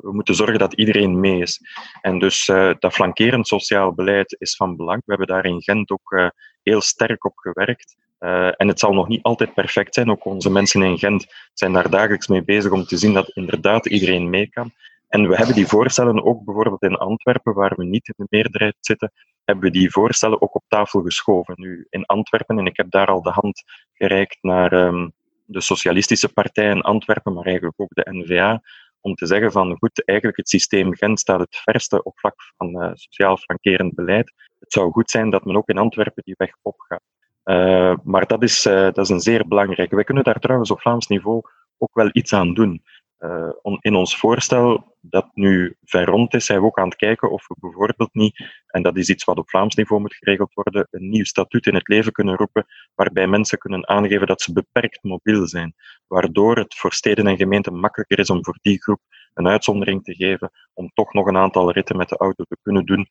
we 0.00 0.12
moeten 0.12 0.34
zorgen 0.34 0.58
dat 0.58 0.74
iedereen 0.74 1.20
mee 1.20 1.40
is. 1.40 1.60
En 2.00 2.18
dus 2.18 2.46
dat 2.78 2.92
flankerend 2.92 3.46
sociaal 3.46 3.92
beleid 3.92 4.36
is 4.38 4.56
van 4.56 4.76
belang. 4.76 5.02
We 5.04 5.14
hebben 5.14 5.26
daar 5.26 5.44
in 5.44 5.62
Gent 5.62 5.90
ook 5.90 6.32
heel 6.62 6.80
sterk 6.80 7.24
op 7.24 7.36
gewerkt. 7.36 7.96
En 8.18 8.68
het 8.68 8.78
zal 8.78 8.92
nog 8.92 9.08
niet 9.08 9.22
altijd 9.22 9.54
perfect 9.54 9.94
zijn. 9.94 10.10
Ook 10.10 10.24
onze 10.24 10.50
mensen 10.50 10.82
in 10.82 10.98
Gent 10.98 11.26
zijn 11.54 11.72
daar 11.72 11.90
dagelijks 11.90 12.26
mee 12.26 12.44
bezig 12.44 12.72
om 12.72 12.84
te 12.84 12.96
zien 12.96 13.14
dat 13.14 13.28
inderdaad 13.28 13.86
iedereen 13.86 14.30
mee 14.30 14.48
kan. 14.48 14.72
En 15.08 15.28
we 15.28 15.36
hebben 15.36 15.54
die 15.54 15.66
voorstellen 15.66 16.24
ook 16.24 16.44
bijvoorbeeld 16.44 16.82
in 16.82 16.96
Antwerpen, 16.96 17.54
waar 17.54 17.72
we 17.76 17.84
niet 17.84 18.08
in 18.08 18.14
de 18.16 18.26
meerderheid 18.30 18.76
zitten, 18.80 19.12
hebben 19.44 19.64
we 19.64 19.78
die 19.78 19.90
voorstellen 19.90 20.42
ook 20.42 20.54
op 20.54 20.64
tafel 20.68 21.02
geschoven. 21.02 21.54
Nu 21.56 21.86
in 21.90 22.06
Antwerpen, 22.06 22.58
en 22.58 22.66
ik 22.66 22.76
heb 22.76 22.90
daar 22.90 23.06
al 23.06 23.22
de 23.22 23.30
hand 23.30 23.62
gereikt 23.92 24.38
naar 24.40 24.72
um, 24.72 25.12
de 25.44 25.60
Socialistische 25.60 26.32
Partij 26.32 26.70
in 26.70 26.80
Antwerpen, 26.80 27.32
maar 27.32 27.44
eigenlijk 27.44 27.80
ook 27.80 27.94
de 27.94 28.06
NVA, 28.10 28.62
om 29.00 29.14
te 29.14 29.26
zeggen 29.26 29.52
van 29.52 29.76
goed, 29.78 30.04
eigenlijk 30.04 30.38
het 30.38 30.48
systeem 30.48 30.94
Gent 30.94 31.20
staat 31.20 31.40
het 31.40 31.56
verste 31.56 32.02
op 32.02 32.18
vlak 32.18 32.34
van 32.56 32.82
uh, 32.82 32.90
sociaal 32.94 33.36
flankerend 33.36 33.94
beleid. 33.94 34.32
Het 34.58 34.72
zou 34.72 34.90
goed 34.92 35.10
zijn 35.10 35.30
dat 35.30 35.44
men 35.44 35.56
ook 35.56 35.68
in 35.68 35.78
Antwerpen 35.78 36.22
die 36.24 36.34
weg 36.36 36.50
opgaat. 36.62 37.02
Uh, 37.48 37.94
maar 38.04 38.26
dat 38.26 38.42
is, 38.42 38.66
uh, 38.66 38.74
dat 38.74 38.98
is 38.98 39.08
een 39.08 39.20
zeer 39.20 39.48
belangrijk. 39.48 39.90
Wij 39.90 40.04
kunnen 40.04 40.24
daar 40.24 40.40
trouwens 40.40 40.70
op 40.70 40.80
Vlaams 40.80 41.06
niveau 41.06 41.42
ook 41.78 41.94
wel 41.94 42.08
iets 42.12 42.32
aan 42.32 42.54
doen. 42.54 42.82
Uh, 43.18 43.50
in 43.80 43.94
ons 43.94 44.16
voorstel, 44.16 44.96
dat 45.00 45.30
nu 45.34 45.76
ver 45.84 46.04
rond 46.04 46.34
is, 46.34 46.46
zijn 46.46 46.60
we 46.60 46.66
ook 46.66 46.78
aan 46.78 46.88
het 46.88 46.96
kijken 46.96 47.30
of 47.30 47.48
we 47.48 47.54
bijvoorbeeld 47.60 48.14
niet, 48.14 48.62
en 48.66 48.82
dat 48.82 48.96
is 48.96 49.08
iets 49.08 49.24
wat 49.24 49.38
op 49.38 49.48
Vlaams 49.48 49.74
niveau 49.74 50.00
moet 50.00 50.14
geregeld 50.14 50.54
worden, 50.54 50.88
een 50.90 51.08
nieuw 51.08 51.24
statuut 51.24 51.66
in 51.66 51.74
het 51.74 51.88
leven 51.88 52.12
kunnen 52.12 52.36
roepen, 52.36 52.66
waarbij 52.94 53.26
mensen 53.26 53.58
kunnen 53.58 53.88
aangeven 53.88 54.26
dat 54.26 54.42
ze 54.42 54.52
beperkt 54.52 55.02
mobiel 55.02 55.46
zijn, 55.46 55.74
waardoor 56.06 56.56
het 56.56 56.74
voor 56.74 56.92
steden 56.92 57.26
en 57.26 57.36
gemeenten 57.36 57.80
makkelijker 57.80 58.18
is 58.18 58.30
om 58.30 58.44
voor 58.44 58.58
die 58.62 58.82
groep 58.82 59.00
een 59.34 59.48
uitzondering 59.48 60.04
te 60.04 60.14
geven, 60.14 60.50
om 60.74 60.90
toch 60.94 61.12
nog 61.12 61.26
een 61.26 61.36
aantal 61.36 61.72
ritten 61.72 61.96
met 61.96 62.08
de 62.08 62.16
auto 62.16 62.44
te 62.44 62.56
kunnen 62.62 62.84
doen 62.84 63.06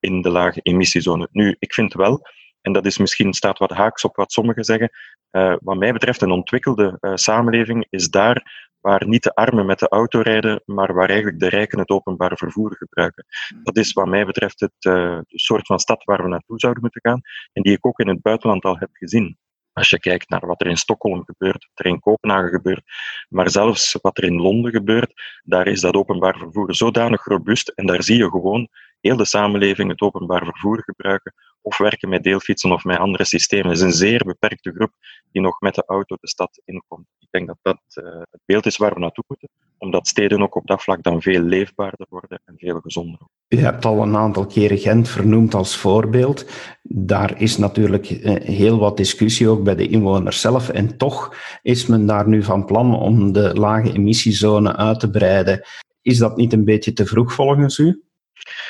in 0.00 0.22
de 0.22 0.30
lage 0.30 0.60
emissiezone. 0.62 1.28
Nu, 1.30 1.56
ik 1.58 1.74
vind 1.74 1.94
wel, 1.94 2.26
en 2.66 2.72
dat 2.72 2.86
is 2.86 2.98
misschien 2.98 3.32
staat 3.32 3.58
wat 3.58 3.70
haaks 3.70 4.04
op 4.04 4.16
wat 4.16 4.32
sommigen 4.32 4.64
zeggen, 4.64 4.90
uh, 5.30 5.56
wat 5.60 5.76
mij 5.76 5.92
betreft 5.92 6.22
een 6.22 6.30
ontwikkelde 6.30 6.98
uh, 7.00 7.10
samenleving 7.14 7.86
is 7.90 8.08
daar 8.10 8.68
waar 8.80 9.06
niet 9.06 9.22
de 9.22 9.34
armen 9.34 9.66
met 9.66 9.78
de 9.78 9.88
auto 9.88 10.20
rijden, 10.20 10.62
maar 10.64 10.94
waar 10.94 11.08
eigenlijk 11.08 11.40
de 11.40 11.48
rijken 11.48 11.78
het 11.78 11.90
openbaar 11.90 12.36
vervoer 12.36 12.76
gebruiken. 12.76 13.24
Dat 13.62 13.76
is 13.76 13.92
wat 13.92 14.06
mij 14.06 14.26
betreft 14.26 14.60
het 14.60 14.84
uh, 14.84 15.18
soort 15.26 15.66
van 15.66 15.78
stad 15.78 16.04
waar 16.04 16.22
we 16.22 16.28
naartoe 16.28 16.58
zouden 16.58 16.82
moeten 16.82 17.00
gaan 17.00 17.20
en 17.52 17.62
die 17.62 17.72
ik 17.72 17.86
ook 17.86 17.98
in 17.98 18.08
het 18.08 18.22
buitenland 18.22 18.64
al 18.64 18.78
heb 18.78 18.90
gezien. 18.92 19.38
Als 19.72 19.90
je 19.90 20.00
kijkt 20.00 20.28
naar 20.28 20.46
wat 20.46 20.60
er 20.60 20.66
in 20.66 20.76
Stockholm 20.76 21.24
gebeurt, 21.24 21.68
wat 21.72 21.84
er 21.84 21.92
in 21.92 22.00
Kopenhagen 22.00 22.50
gebeurt, 22.50 22.82
maar 23.28 23.50
zelfs 23.50 23.98
wat 24.02 24.18
er 24.18 24.24
in 24.24 24.40
Londen 24.40 24.72
gebeurt, 24.72 25.12
daar 25.42 25.66
is 25.66 25.80
dat 25.80 25.94
openbaar 25.94 26.38
vervoer 26.38 26.74
zodanig 26.74 27.24
robuust 27.24 27.68
en 27.68 27.86
daar 27.86 28.02
zie 28.02 28.16
je 28.16 28.30
gewoon 28.30 28.68
heel 29.00 29.16
de 29.16 29.24
samenleving 29.24 29.90
het 29.90 30.00
openbaar 30.00 30.44
vervoer 30.44 30.82
gebruiken 30.82 31.34
of 31.60 31.78
werken 31.78 32.08
met 32.08 32.22
deelfietsen 32.22 32.72
of 32.72 32.84
met 32.84 32.98
andere 32.98 33.24
systemen. 33.24 33.66
Het 33.66 33.76
is 33.76 33.82
een 33.82 33.92
zeer 33.92 34.24
beperkte 34.24 34.72
groep 34.72 34.92
die 35.32 35.42
nog 35.42 35.60
met 35.60 35.74
de 35.74 35.82
auto 35.86 36.16
de 36.20 36.28
stad 36.28 36.60
inkomt. 36.64 37.06
Ik 37.18 37.28
denk 37.30 37.46
dat 37.46 37.58
dat 37.62 38.04
uh, 38.04 38.20
het 38.30 38.40
beeld 38.44 38.66
is 38.66 38.76
waar 38.76 38.94
we 38.94 39.00
naartoe 39.00 39.24
moeten, 39.26 39.48
omdat 39.78 40.08
steden 40.08 40.42
ook 40.42 40.54
op 40.54 40.66
dat 40.66 40.82
vlak 40.82 41.02
dan 41.02 41.22
veel 41.22 41.40
leefbaarder 41.40 42.06
worden 42.08 42.40
en 42.44 42.54
veel 42.58 42.80
gezonder. 42.80 43.18
U 43.48 43.56
hebt 43.56 43.84
al 43.84 44.02
een 44.02 44.16
aantal 44.16 44.46
keren 44.46 44.78
Gent 44.78 45.08
vernoemd 45.08 45.54
als 45.54 45.76
voorbeeld. 45.76 46.50
Daar 46.82 47.40
is 47.40 47.56
natuurlijk 47.56 48.10
eh, 48.10 48.34
heel 48.44 48.78
wat 48.78 48.96
discussie 48.96 49.48
ook 49.48 49.62
bij 49.62 49.74
de 49.74 49.88
inwoners 49.88 50.40
zelf. 50.40 50.68
En 50.68 50.96
toch 50.96 51.36
is 51.62 51.86
men 51.86 52.06
daar 52.06 52.28
nu 52.28 52.42
van 52.42 52.64
plan 52.64 52.94
om 52.94 53.32
de 53.32 53.54
lage 53.54 53.92
emissiezone 53.92 54.76
uit 54.76 55.00
te 55.00 55.10
breiden. 55.10 55.66
Is 56.02 56.18
dat 56.18 56.36
niet 56.36 56.52
een 56.52 56.64
beetje 56.64 56.92
te 56.92 57.06
vroeg 57.06 57.32
volgens 57.32 57.78
u? 57.78 58.05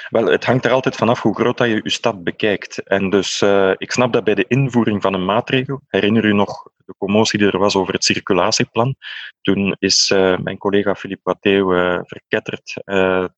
Wel, 0.09 0.27
het 0.27 0.45
hangt 0.45 0.65
er 0.65 0.71
altijd 0.71 0.97
vanaf 0.97 1.23
hoe 1.23 1.35
groot 1.35 1.59
dat 1.59 1.69
je 1.69 1.81
je 1.83 1.91
stad 1.91 2.25
bekijkt. 2.25 2.83
En 2.83 3.11
dus 3.11 3.43
uh, 3.43 3.73
ik 3.77 3.93
snap 3.93 4.13
dat 4.13 4.25
bij 4.25 4.35
de 4.35 4.45
invoering 4.49 5.03
van 5.03 5.15
een 5.15 5.25
maatregel, 5.25 5.81
herinner 5.87 6.25
u 6.25 6.33
nog 6.33 6.63
de 6.85 6.95
commotie 6.99 7.39
die 7.39 7.51
er 7.51 7.59
was 7.59 7.77
over 7.77 7.95
het 7.95 8.05
circulatieplan. 8.05 8.95
Toen 9.41 9.77
is 9.79 10.11
uh, 10.11 10.39
mijn 10.39 10.59
collega 10.59 10.95
Philippe 10.95 11.23
Watteeuw 11.25 11.75
uh, 11.75 12.01
verketterd 12.03 12.73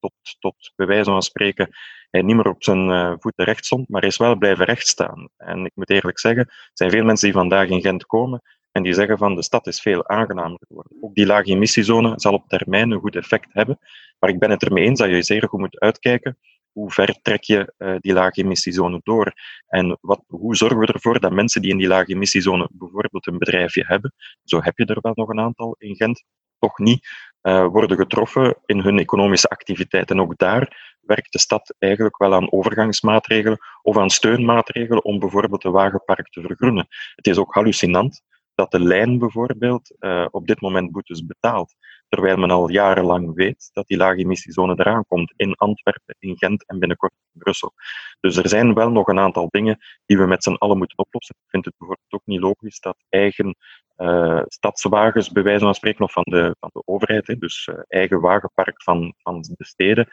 tot, 0.00 0.12
tot 0.38 0.72
bij 0.76 0.86
wijze 0.86 1.10
van 1.10 1.22
spreken 1.22 1.68
hij 2.10 2.22
niet 2.22 2.36
meer 2.36 2.48
op 2.48 2.64
zijn 2.64 3.16
voeten 3.20 3.44
recht 3.44 3.64
stond, 3.64 3.88
maar 3.88 4.04
is 4.04 4.16
wel 4.16 4.36
blijven 4.36 4.64
recht 4.64 4.86
staan. 4.86 5.28
En 5.36 5.64
ik 5.64 5.72
moet 5.74 5.90
eerlijk 5.90 6.18
zeggen, 6.18 6.46
er 6.46 6.70
zijn 6.72 6.90
veel 6.90 7.04
mensen 7.04 7.26
die 7.26 7.36
vandaag 7.36 7.68
in 7.68 7.80
Gent 7.80 8.06
komen 8.06 8.42
en 8.78 8.84
die 8.84 8.94
zeggen 8.94 9.18
van 9.18 9.34
de 9.34 9.42
stad 9.42 9.66
is 9.66 9.80
veel 9.80 10.08
aangenamer 10.08 10.58
geworden. 10.68 10.96
Ook 11.00 11.14
die 11.14 11.26
lage 11.26 11.50
emissiezone 11.50 12.12
zal 12.16 12.32
op 12.32 12.48
termijn 12.48 12.90
een 12.90 13.00
goed 13.00 13.16
effect 13.16 13.48
hebben. 13.52 13.78
Maar 14.18 14.30
ik 14.30 14.38
ben 14.38 14.50
het 14.50 14.62
ermee 14.62 14.84
eens 14.84 14.98
dat 14.98 15.08
je 15.08 15.22
zeer 15.22 15.48
goed 15.48 15.60
moet 15.60 15.80
uitkijken 15.80 16.38
hoe 16.78 16.90
ver 16.90 17.18
trek 17.22 17.42
je 17.42 17.72
uh, 17.78 17.96
die 18.00 18.12
lage 18.12 18.42
emissiezone 18.42 19.00
door? 19.02 19.32
En 19.66 19.98
wat, 20.00 20.24
hoe 20.26 20.56
zorgen 20.56 20.78
we 20.78 20.86
ervoor 20.86 21.20
dat 21.20 21.32
mensen 21.32 21.62
die 21.62 21.70
in 21.70 21.78
die 21.78 21.86
lage 21.86 22.12
emissiezone 22.12 22.68
bijvoorbeeld 22.72 23.26
een 23.26 23.38
bedrijfje 23.38 23.84
hebben, 23.86 24.14
zo 24.44 24.60
heb 24.62 24.78
je 24.78 24.84
er 24.84 24.98
wel 25.00 25.12
nog 25.14 25.28
een 25.28 25.40
aantal 25.40 25.76
in 25.78 25.96
Gent, 25.96 26.24
toch 26.58 26.78
niet 26.78 27.08
uh, 27.42 27.66
worden 27.66 27.96
getroffen 27.96 28.56
in 28.66 28.80
hun 28.80 28.98
economische 28.98 29.48
activiteit. 29.48 30.10
En 30.10 30.20
ook 30.20 30.38
daar 30.38 30.96
werkt 31.00 31.32
de 31.32 31.38
stad 31.38 31.74
eigenlijk 31.78 32.16
wel 32.18 32.34
aan 32.34 32.52
overgangsmaatregelen 32.52 33.58
of 33.82 33.96
aan 33.96 34.10
steunmaatregelen 34.10 35.04
om 35.04 35.18
bijvoorbeeld 35.18 35.62
de 35.62 35.70
wagenpark 35.70 36.28
te 36.28 36.40
vergroenen. 36.40 36.86
Het 37.14 37.26
is 37.26 37.36
ook 37.36 37.54
hallucinant 37.54 38.22
dat 38.58 38.70
de 38.70 38.80
lijn 38.80 39.18
bijvoorbeeld 39.18 39.96
uh, 39.98 40.26
op 40.30 40.46
dit 40.46 40.60
moment 40.60 40.90
boetes 40.90 41.26
betaalt. 41.26 41.74
Terwijl 42.08 42.36
men 42.36 42.50
al 42.50 42.70
jarenlang 42.70 43.34
weet 43.34 43.70
dat 43.72 43.86
die 43.86 43.96
lage 43.96 44.18
emissiezone 44.18 44.74
eraan 44.76 45.04
komt 45.08 45.32
in 45.36 45.54
Antwerpen, 45.54 46.14
in 46.18 46.36
Gent 46.36 46.66
en 46.66 46.78
binnenkort 46.78 47.12
in 47.12 47.40
Brussel. 47.40 47.72
Dus 48.20 48.36
er 48.36 48.48
zijn 48.48 48.74
wel 48.74 48.90
nog 48.90 49.08
een 49.08 49.18
aantal 49.18 49.48
dingen 49.50 49.78
die 50.06 50.18
we 50.18 50.26
met 50.26 50.42
z'n 50.42 50.52
allen 50.54 50.78
moeten 50.78 50.98
oplossen. 50.98 51.34
Ik 51.38 51.50
vind 51.50 51.64
het 51.64 51.74
bijvoorbeeld 51.78 52.12
ook 52.12 52.26
niet 52.26 52.40
logisch 52.40 52.80
dat 52.80 52.96
eigen 53.08 53.56
uh, 53.96 54.42
stadswagens, 54.46 55.30
bij 55.30 55.42
wijze 55.42 55.64
van 55.64 55.74
spreken, 55.74 56.04
of 56.04 56.12
van 56.12 56.26
de, 56.26 56.56
van 56.60 56.70
de 56.72 56.82
overheid, 56.84 57.36
dus 57.38 57.66
uh, 57.66 57.78
eigen 57.88 58.20
wagenpark 58.20 58.82
van, 58.82 59.14
van 59.18 59.40
de 59.40 59.64
steden, 59.64 60.08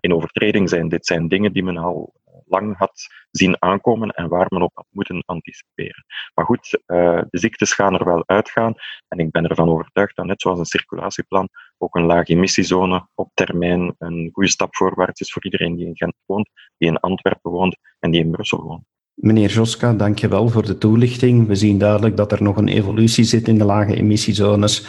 in 0.00 0.14
overtreding 0.14 0.68
zijn. 0.68 0.88
Dit 0.88 1.06
zijn 1.06 1.28
dingen 1.28 1.52
die 1.52 1.64
men 1.64 1.76
al 1.76 2.14
lang 2.44 2.76
had 2.76 3.06
zien 3.30 3.56
aankomen 3.62 4.10
en 4.10 4.28
waar 4.28 4.46
men 4.48 4.62
op 4.62 4.70
had 4.74 4.86
moeten 4.90 5.22
anticiperen. 5.26 6.04
Maar 6.34 6.44
goed, 6.44 6.82
uh, 6.86 7.22
de 7.30 7.38
ziektes 7.38 7.72
gaan 7.72 7.94
er 7.94 8.04
wel 8.04 8.22
uitgaan 8.26 8.74
en 9.08 9.18
ik 9.18 9.30
ben 9.30 9.46
ervan 9.46 9.68
overtuigd 9.68 10.16
dat 10.16 10.26
net 10.26 10.40
zoals 10.40 10.58
een 10.58 10.64
circulatieplan 10.64 11.48
ook 11.78 11.94
een 11.94 12.06
lage 12.06 12.32
emissiezone 12.32 13.08
op 13.14 13.30
termijn 13.34 13.94
een 13.98 14.30
goede 14.32 14.48
stap 14.48 14.76
voorwaarts 14.76 15.20
is 15.20 15.32
voor 15.32 15.44
iedereen 15.44 15.76
die 15.76 15.86
in 15.86 15.96
Gent 15.96 16.14
woont, 16.26 16.50
die 16.76 16.88
in 16.88 17.00
Antwerpen 17.00 17.50
woont 17.50 17.78
en 17.98 18.10
die 18.10 18.20
in 18.20 18.30
Brussel 18.30 18.62
woont. 18.62 18.84
Meneer 19.20 19.50
Joska, 19.50 19.92
dank 19.92 20.18
je 20.18 20.28
wel 20.28 20.48
voor 20.48 20.66
de 20.66 20.78
toelichting. 20.78 21.46
We 21.46 21.54
zien 21.54 21.78
duidelijk 21.78 22.16
dat 22.16 22.32
er 22.32 22.42
nog 22.42 22.56
een 22.56 22.68
evolutie 22.68 23.24
zit 23.24 23.48
in 23.48 23.58
de 23.58 23.64
lage 23.64 23.96
emissiezones. 23.96 24.86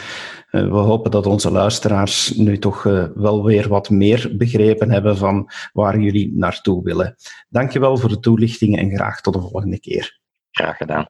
Eh, 0.50 0.62
we 0.62 0.76
hopen 0.76 1.10
dat 1.10 1.26
onze 1.26 1.50
luisteraars 1.50 2.30
nu 2.30 2.58
toch 2.58 2.86
eh, 2.86 3.04
wel 3.14 3.44
weer 3.44 3.68
wat 3.68 3.90
meer 3.90 4.32
begrepen 4.36 4.90
hebben 4.90 5.16
van 5.16 5.50
waar 5.72 6.00
jullie 6.00 6.32
naartoe 6.34 6.82
willen. 6.82 7.16
Dank 7.48 7.72
je 7.72 7.80
wel 7.80 7.96
voor 7.96 8.08
de 8.08 8.20
toelichting 8.20 8.78
en 8.78 8.90
graag 8.90 9.20
tot 9.20 9.34
de 9.34 9.40
volgende 9.40 9.80
keer. 9.80 10.20
Graag 10.50 10.76
gedaan. 10.76 11.06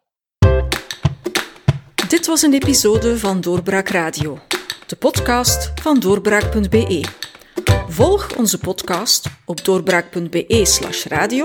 Dit 2.09 2.26
was 2.26 2.42
een 2.42 2.52
episode 2.52 3.18
van 3.18 3.40
Doorbraak 3.40 3.88
Radio, 3.88 4.38
de 4.87 4.96
podcast 4.96 5.72
van 5.80 5.98
doorbraak.be. 6.00 7.04
Volg 7.88 8.37
onze 8.37 8.59
podcast 8.59 9.30
op 9.44 9.64
doorbraak.be/radio 9.64 11.44